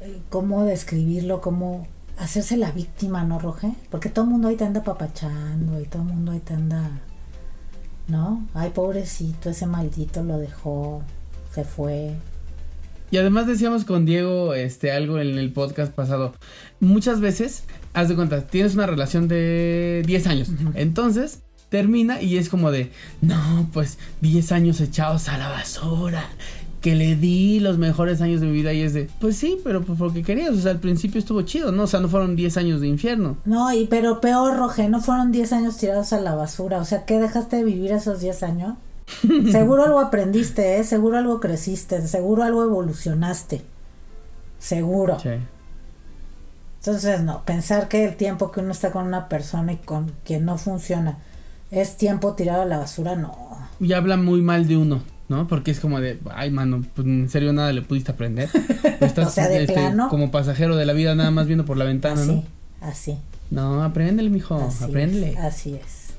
[0.00, 1.86] eh, cómo describirlo, cómo
[2.18, 3.72] hacerse la víctima, ¿no, Roge?
[3.90, 6.90] Porque todo el mundo ahí te anda papachando y todo el mundo ahí te anda,
[8.08, 8.46] ¿no?
[8.54, 11.02] Ay, pobrecito, ese maldito lo dejó,
[11.54, 12.14] se fue.
[13.10, 16.34] Y además decíamos con Diego este algo en el podcast pasado.
[16.80, 17.64] Muchas veces,
[17.98, 20.48] haz de cuenta, tienes una relación de 10 años.
[20.74, 26.24] Entonces, termina y es como de, no, pues 10 años echados a la basura.
[26.80, 29.82] Que le di los mejores años de mi vida y es de, pues sí, pero
[29.82, 31.82] pues porque querías, o sea, al principio estuvo chido, ¿no?
[31.82, 33.36] O sea, no fueron 10 años de infierno.
[33.44, 36.78] No, y pero peor, Roge, no fueron 10 años tirados a la basura.
[36.78, 38.74] O sea, ¿qué dejaste de vivir esos 10 años?
[39.50, 40.84] seguro algo aprendiste, ¿eh?
[40.84, 43.62] Seguro algo creciste, seguro algo evolucionaste.
[44.60, 45.18] Seguro.
[45.18, 45.30] Sí.
[46.88, 50.46] Entonces, no, pensar que el tiempo que uno está con una persona y con quien
[50.46, 51.18] no funciona
[51.70, 53.36] es tiempo tirado a la basura, no.
[53.78, 55.46] Y habla muy mal de uno, ¿no?
[55.48, 58.48] Porque es como de, ay, mano, pues en serio nada le pudiste aprender.
[59.02, 60.08] Estás O sea, de este, plano.
[60.08, 62.44] como pasajero de la vida nada más viendo por la ventana, Así, ¿no?
[62.80, 63.18] así.
[63.50, 65.32] No, apréndele, mijo, así apréndele.
[65.32, 66.14] Es, así es.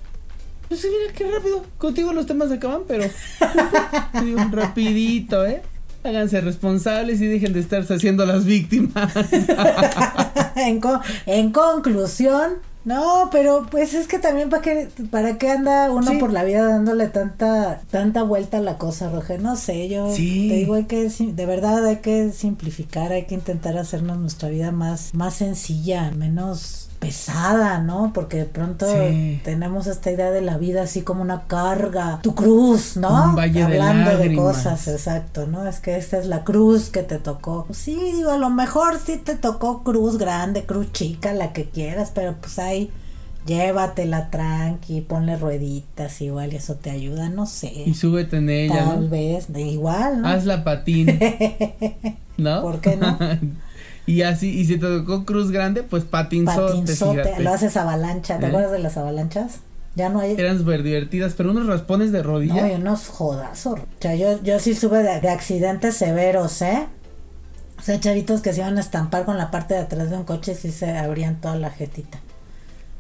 [0.68, 1.66] Pues mira qué rápido.
[1.80, 3.06] Contigo los temas acaban, pero.
[4.52, 5.64] Rapidito, ¿eh?
[6.04, 9.12] Háganse responsables y dejen de estarse haciendo las víctimas.
[10.56, 12.54] en, co- en conclusión,
[12.86, 16.18] no, pero pues es que también para qué, para qué anda uno Sí.
[16.18, 19.42] por la vida dándole tanta, tanta vuelta a la cosa, Roger.
[19.42, 20.48] No sé, yo Sí.
[20.50, 24.72] te digo, hay que, de verdad hay que simplificar, hay que intentar hacernos nuestra vida
[24.72, 28.12] más, más sencilla, menos pesada, ¿no?
[28.14, 29.40] Porque de pronto Sí.
[29.44, 33.30] tenemos esta idea de la vida así como una carga, tu cruz, ¿no?
[33.30, 35.66] Un valle de Hablando de, cosas, exacto, ¿no?
[35.68, 37.66] Es que esta es la cruz que te tocó.
[37.72, 42.12] Sí, digo, a lo mejor sí te tocó cruz grande, cruz chica, la que quieras,
[42.14, 42.92] pero pues ahí
[43.46, 47.72] llévatela tranqui, ponle rueditas igual y eso te ayuda, no sé.
[47.86, 49.10] y súbete en ella, Tal ¿no?
[49.10, 50.28] vez, de igual, ¿no?
[50.28, 51.18] Hazla patín.
[52.38, 52.62] ¿No?
[52.62, 53.18] ¿Por qué no?
[54.10, 58.46] y así, y si te tocó cruz grande, pues patinzote, Patinzote, lo haces avalancha, ¿te
[58.46, 58.48] ¿Eh?
[58.48, 59.60] acuerdas de las avalanchas?
[59.96, 60.32] Ya no hay...
[60.32, 62.62] Eran súper divertidas, pero unos raspones de rodilla.
[62.62, 63.80] No, y unos jodazos.
[63.80, 66.88] O sea, yo, yo sí sube de, de accidentes severos, ¿eh?
[67.78, 70.24] O sea, chavitos que se iban a estampar con la parte de atrás de un
[70.24, 72.20] coche y sí se abrían toda la jetita.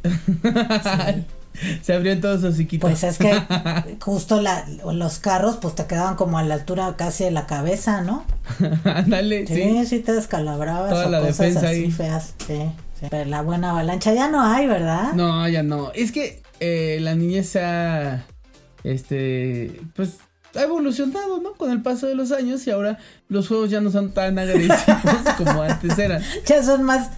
[1.82, 2.89] Se abrieron todos los hociquitos.
[2.89, 3.34] Pues es que
[4.02, 8.02] justo la, los carros pues te quedaban como a la altura casi de la cabeza,
[8.02, 8.24] ¿no?
[8.84, 9.86] Ándale, Sí, sí.
[9.86, 11.91] sí, te descalabrabas Toda o la cosas defensa así ahí.
[11.91, 12.34] feas.
[12.47, 12.62] Sí,
[13.00, 13.08] sí.
[13.10, 15.14] Pero la buena avalancha ya no hay, ¿verdad?
[15.14, 15.91] No, ya no.
[15.93, 18.26] Es que eh, la niñez se ha,
[18.84, 20.18] este, pues,
[20.56, 21.54] ha evolucionado, ¿no?
[21.54, 22.97] Con el paso de los años y ahora
[23.28, 24.80] los juegos ya no son tan agresivos
[25.38, 26.22] como antes eran.
[26.45, 27.10] Ya son más,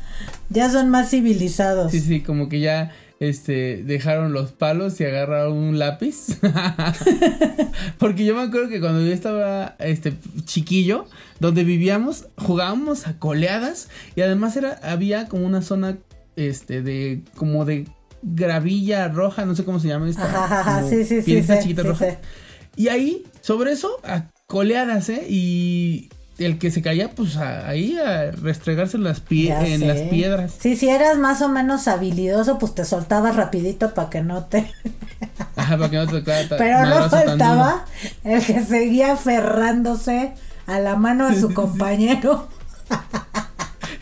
[0.50, 1.92] ya son más civilizados.
[1.92, 2.92] Sí, sí, como que ya,
[3.22, 6.40] este, dejaron los palos y agarraron un lápiz.
[8.00, 10.16] Porque yo me acuerdo que cuando yo estaba, este,
[10.46, 11.06] chiquillo,
[11.40, 16.00] donde vivíamos, jugábamos a coleadas y además era, había como una zona,
[16.36, 17.88] este, de, como de
[18.24, 20.24] gravilla roja, no sé cómo se llama esta.
[20.24, 22.00] Ajá, ajá, sí, sí, sí, sí, rojas.
[22.00, 22.18] sí.
[22.76, 25.28] Y ahí, sobre eso, a coleadas, ¿eh?
[25.30, 30.54] Y el que se caía, pues a- ahí a restregarse las pie en las piedras.
[30.60, 34.72] Sí, si eras más o menos habilidoso, pues te soltabas rapidito para que no te...
[35.56, 36.22] Ajá, para que no te
[36.58, 37.86] Pero no faltaba
[38.24, 40.34] el que seguía aferrándose
[40.68, 42.48] a la mano de su compañero.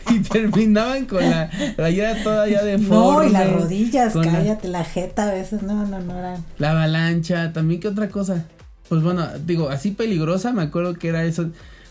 [0.08, 4.68] Y terminaban con la playera toda ya de No, y las rodillas, con la- cállate,
[4.68, 6.44] la jeta a veces, no, no, no eran.
[6.58, 8.44] La avalancha, también, ¿qué otra cosa?
[8.88, 11.50] pues bueno, digo, así peligrosa, me acuerdo que era eso.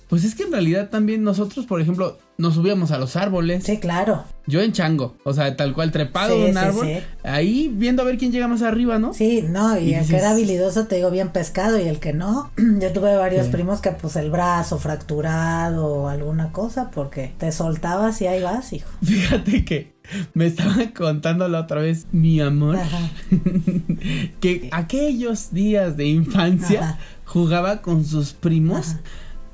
[0.10, 3.64] Pues es que en realidad también nosotros, por ejemplo, nos subíamos a los árboles.
[3.64, 4.24] Sí, claro.
[4.48, 6.94] Yo en chango, o sea, tal cual trepado Sí, en un sí, árbol, sí.
[7.24, 9.14] ahí viendo a ver quién llega más arriba, ¿no?
[9.14, 12.14] Sí, no, y, Y el que era habilidoso, te digo, bien pescado, y el que
[12.14, 12.50] no,
[12.80, 18.20] yo tuve varios primos que pues el brazo fracturado o alguna cosa, porque te soltabas
[18.22, 18.90] y ahí vas, hijo.
[19.04, 19.94] Fíjate que
[20.34, 23.12] me estaba contando la otra vez mi amor Ajá.
[24.40, 27.00] que aquellos días de infancia Ajá.
[27.26, 29.02] jugaba con sus primos Ajá.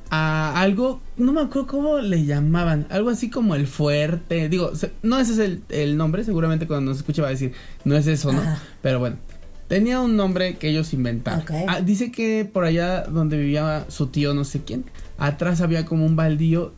[0.09, 5.19] A algo, no me acuerdo cómo le llamaban, algo así como el fuerte, digo, no
[5.19, 7.53] ese es el, el nombre, seguramente cuando nos escuche va a decir,
[7.83, 8.41] no es eso, ¿no?
[8.41, 8.59] Ajá.
[8.81, 9.17] Pero bueno,
[9.67, 11.43] tenía un nombre que ellos inventaron.
[11.67, 14.85] Ah, dice que por allá donde vivía su tío, no sé quién,
[15.17, 16.71] atrás había como un baldío,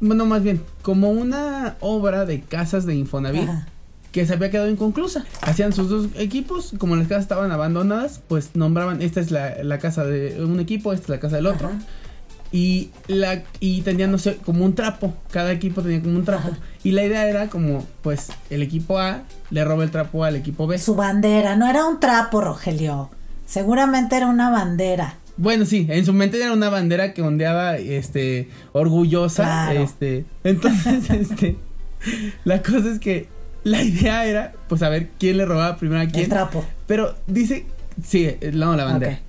[0.00, 3.68] bueno, más bien, como una obra de casas de Infonavit Ajá.
[4.12, 5.26] que se había quedado inconclusa.
[5.42, 9.78] Hacían sus dos equipos, como las casas estaban abandonadas, pues nombraban, esta es la, la
[9.78, 11.68] casa de un equipo, esta es la casa del otro.
[11.68, 11.78] Ajá.
[12.52, 15.14] Y la y tenían, no sé, como un trapo.
[15.30, 16.48] Cada equipo tenía como un trapo.
[16.48, 16.58] Ajá.
[16.82, 20.66] Y la idea era como, pues, el equipo A le roba el trapo al equipo
[20.66, 20.78] B.
[20.78, 23.10] Su bandera, no era un trapo, Rogelio.
[23.46, 25.16] Seguramente era una bandera.
[25.36, 29.80] Bueno, sí, en su mente era una bandera que ondeaba, este, orgullosa, Claro.
[29.82, 31.56] este, entonces, este,
[32.44, 33.28] la cosa es que
[33.64, 36.24] la idea era, pues, a ver quién le robaba primero a quién.
[36.24, 36.64] El trapo.
[36.86, 37.66] Pero dice,
[38.02, 39.20] sí, no, la bandera.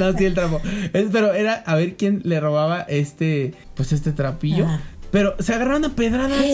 [0.00, 0.60] no, sí, el trapo.
[0.92, 4.66] Pero era a ver quién le robaba este, pues, este trapillo.
[4.66, 4.80] Ajá.
[5.14, 6.44] Pero se agarraron a pedradas.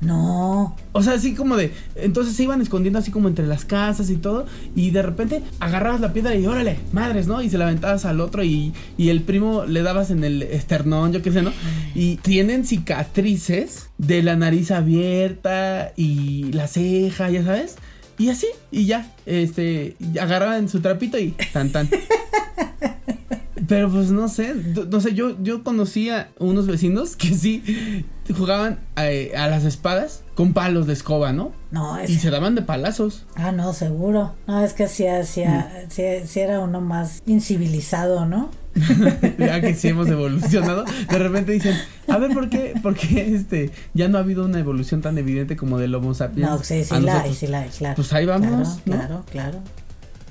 [0.00, 0.76] No.
[0.92, 1.72] O sea, así como de.
[1.96, 4.46] Entonces se iban escondiendo así como entre las casas y todo.
[4.76, 7.42] Y de repente agarrabas la piedra y órale, madres, ¿no?
[7.42, 11.12] Y se la aventabas al otro y, y el primo le dabas en el esternón,
[11.12, 11.50] yo qué sé, ¿no?
[11.96, 17.78] Y tienen cicatrices de la nariz abierta y la ceja, ya sabes.
[18.18, 21.88] Y así, y ya, este, agarraban su trapito y tan tan.
[23.66, 28.04] Pero pues no sé, no sé, yo, yo conocí a unos vecinos que sí
[28.36, 31.52] jugaban eh, a, las espadas con palos de escoba, ¿no?
[31.70, 32.20] No, Y es.
[32.20, 33.24] se daban de palazos.
[33.36, 34.34] Ah, no, seguro.
[34.46, 35.64] No, es que sí, sí, Mm.
[35.88, 38.50] sí, sí era uno más incivilizado, ¿no?
[39.38, 41.76] ya que sí hemos evolucionado, de repente dicen,
[42.08, 45.56] a ver, ¿por qué, por qué este, ya no ha habido una evolución tan evidente
[45.56, 46.48] como del Homo sapiens?
[46.50, 47.96] No, sí, sí la hay, sí la hay, claro.
[47.96, 49.24] Pues ahí vamos, Claro, ¿no?
[49.24, 49.58] claro, claro.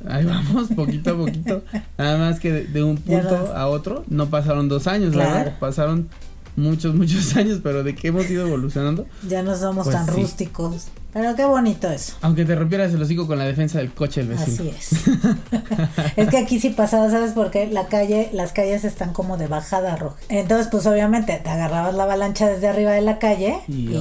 [0.10, 1.64] Ahí vamos, poquito a poquito.
[1.98, 5.34] Nada más que de, de un punto a otro no pasaron dos años, Claro.
[5.34, 5.60] ¿verdad?
[5.60, 6.10] Pasaron
[6.58, 9.08] muchos, muchos años, pero de que hemos ido evolucionando.
[9.30, 10.12] Ya no somos Pues tan sí.
[10.22, 10.88] rústicos.
[11.14, 12.16] Pero qué bonito eso.
[12.22, 14.56] Aunque te rompieras el hocico con la defensa del coche del vecino.
[14.56, 14.94] Así es.
[16.16, 17.68] es que aquí sí pasaba, ¿sabes por qué?
[17.68, 20.16] La calle, las calles están como de bajada roja.
[20.30, 23.96] Entonces, pues obviamente te agarrabas la avalancha desde arriba de la calle Y,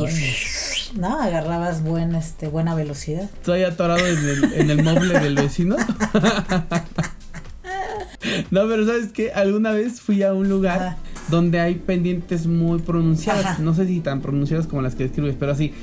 [0.96, 3.24] no, agarrabas buen este buena velocidad.
[3.24, 5.76] Estoy atorado en el, en el mueble del vecino.
[8.50, 9.32] no, pero ¿sabes qué?
[9.32, 10.96] Alguna vez fui a un lugar Ajá.
[11.28, 13.44] donde hay pendientes muy pronunciadas.
[13.44, 13.62] Ajá.
[13.62, 15.74] No sé si tan pronunciadas como las que describes, pero así.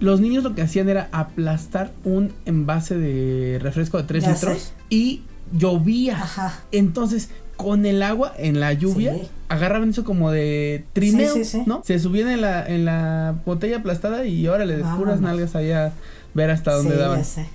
[0.00, 4.58] Los niños lo que hacían era aplastar un envase de refresco de 3 Ya litros
[4.58, 4.72] sé.
[4.90, 5.22] y
[5.52, 6.16] llovía.
[6.22, 6.58] Ajá.
[6.72, 9.28] Entonces, con el agua en la lluvia, Sí.
[9.50, 11.62] agarraban eso como de trineo, Sí, sí, sí.
[11.66, 11.82] ¿no?
[11.84, 15.92] Se subían en la, en la botella aplastada y órale, de puras nalgas allá
[16.32, 17.18] ver hasta dónde sí, daban.
[17.18, 17.46] ya sé.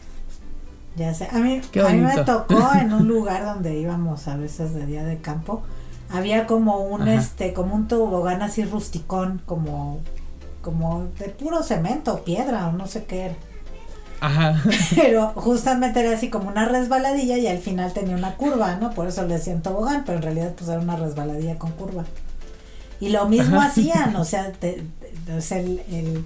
[0.98, 1.28] Ya sé.
[1.32, 5.04] A mí, a mí me tocó en un lugar donde íbamos a veces de día
[5.04, 5.64] de campo.
[6.10, 7.16] Había como un Ajá.
[7.16, 10.02] este, como un tobogán así rusticón, como,
[10.66, 13.36] como de puro cemento, piedra o no sé qué era.
[14.20, 14.62] Ajá.
[14.96, 18.90] Pero justamente era así como una resbaladilla y al final tenía una curva, ¿no?
[18.92, 22.04] Por eso le decían tobogán, pero en realidad pues era una resbaladilla con curva.
[23.00, 23.68] Y lo mismo Ajá.
[23.68, 24.84] hacían, o sea, te-
[25.26, 26.26] te- o sea, el, el,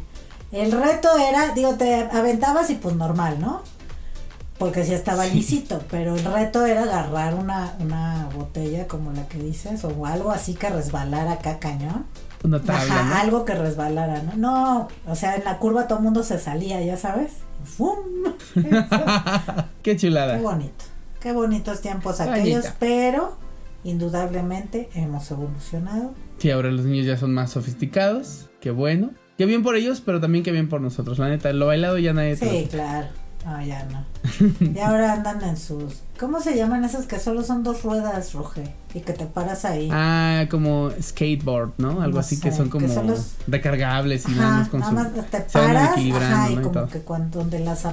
[0.52, 3.62] el reto era, digo, te aventabas y pues normal, ¿no?
[4.60, 5.32] Porque sí estaba Sí.
[5.36, 10.32] lisito, pero el reto era agarrar una, una botella como la que dices, o algo
[10.32, 12.06] así que resbalara acá cañón.
[12.44, 13.16] Una tabla, Ajá, ¿no?
[13.16, 14.36] algo que resbalara, ¿no?
[14.36, 17.34] No, o sea, en la curva todo el mundo se salía, ya sabes.
[17.66, 17.98] ¡Fum!
[19.84, 20.38] Qué chulada.
[20.38, 20.86] Qué bonito.
[21.20, 23.36] Qué bonitos tiempos aquellos, pero
[23.84, 26.14] indudablemente hemos evolucionado.
[26.38, 28.48] Sí, ahora los niños ya son más sofisticados.
[28.62, 29.12] Qué bueno.
[29.38, 31.20] Qué bien por ellos, pero también qué bien por nosotros.
[31.20, 33.08] La neta, lo bailado ya nadie Sí, claro.
[33.46, 34.04] No, ya no.
[34.76, 36.02] Y ahora andan en sus.
[36.20, 38.74] ¿Cómo se llaman esos que solo son dos ruedas, Roge?
[38.94, 39.90] Y que te paras ahí.
[39.92, 42.02] Ah, como skateboard, ¿no?
[42.02, 44.80] Algo No así que son que como son los- recargables y Ajá, nada más con
[44.82, 44.96] nada su...
[44.96, 46.62] más te se van paras ajá, y ¿no?
[46.72, 47.84] Como que cuando donde las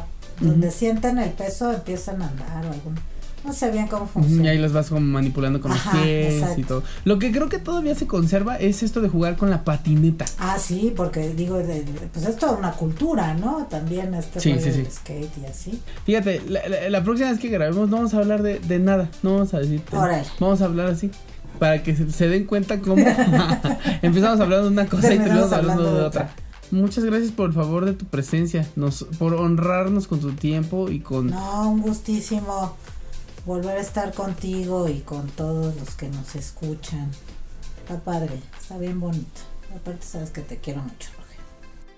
[0.41, 2.99] donde sienten el peso empiezan a andar o algún
[3.47, 4.43] No sé bien cómo funciona.
[4.45, 6.61] Y ahí los vas como manipulando con Ajá, los pies exacto.
[6.61, 6.83] y todo.
[7.05, 10.25] Lo que creo que todavía se conserva es esto de jugar con la patineta.
[10.39, 13.67] Ah, sí, porque digo, de- pues es toda una cultura, ¿no?
[13.71, 14.85] También este Sí, sí, sí.
[14.91, 15.81] skate y así.
[16.05, 19.09] Fíjate, la, la- la próxima vez que grabemos no vamos a hablar de, de nada,
[19.23, 19.81] no vamos a decir.
[19.93, 20.25] Órale.
[20.41, 21.11] Vamos a hablar así.
[21.61, 22.97] Para que se, se den cuenta cómo
[24.03, 26.23] empezamos hablando de una cosa y Terminamos hablando hablando de de otra.
[26.23, 26.35] otra.
[26.73, 30.99] Muchas gracias por el favor de tu presencia, nos, por honrarnos con tu tiempo y
[30.99, 31.29] con...
[31.31, 32.77] No, un gustísimo
[33.47, 37.11] volver a estar contigo y con todos los que nos escuchan.
[37.81, 39.41] Está padre, está bien bonito.
[39.75, 41.41] Aparte sabes que te quiero mucho, Roger.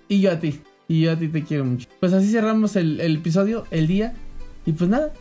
[0.08, 1.88] Y yo a ti, y yo a ti te quiero mucho.
[2.00, 4.14] Pues así cerramos el, el episodio, el día.
[4.66, 5.12] Y pues nada,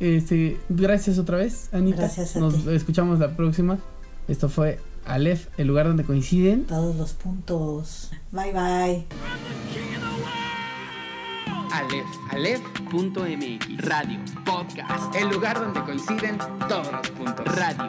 [0.00, 1.98] este, gracias otra vez, Anita.
[1.98, 2.70] Gracias a Nos ti.
[2.70, 3.78] escuchamos la próxima.
[4.28, 6.64] Esto fue Aleph, el lugar donde coinciden.
[6.64, 8.10] Todos los puntos.
[8.32, 10.15] Bye bye.
[11.76, 13.84] Aleph, Aleph, Punto MX.
[13.84, 14.18] Radio.
[14.46, 15.14] Podcast.
[15.14, 17.44] el lugar donde coinciden todos los puntos.
[17.54, 17.86] Radio.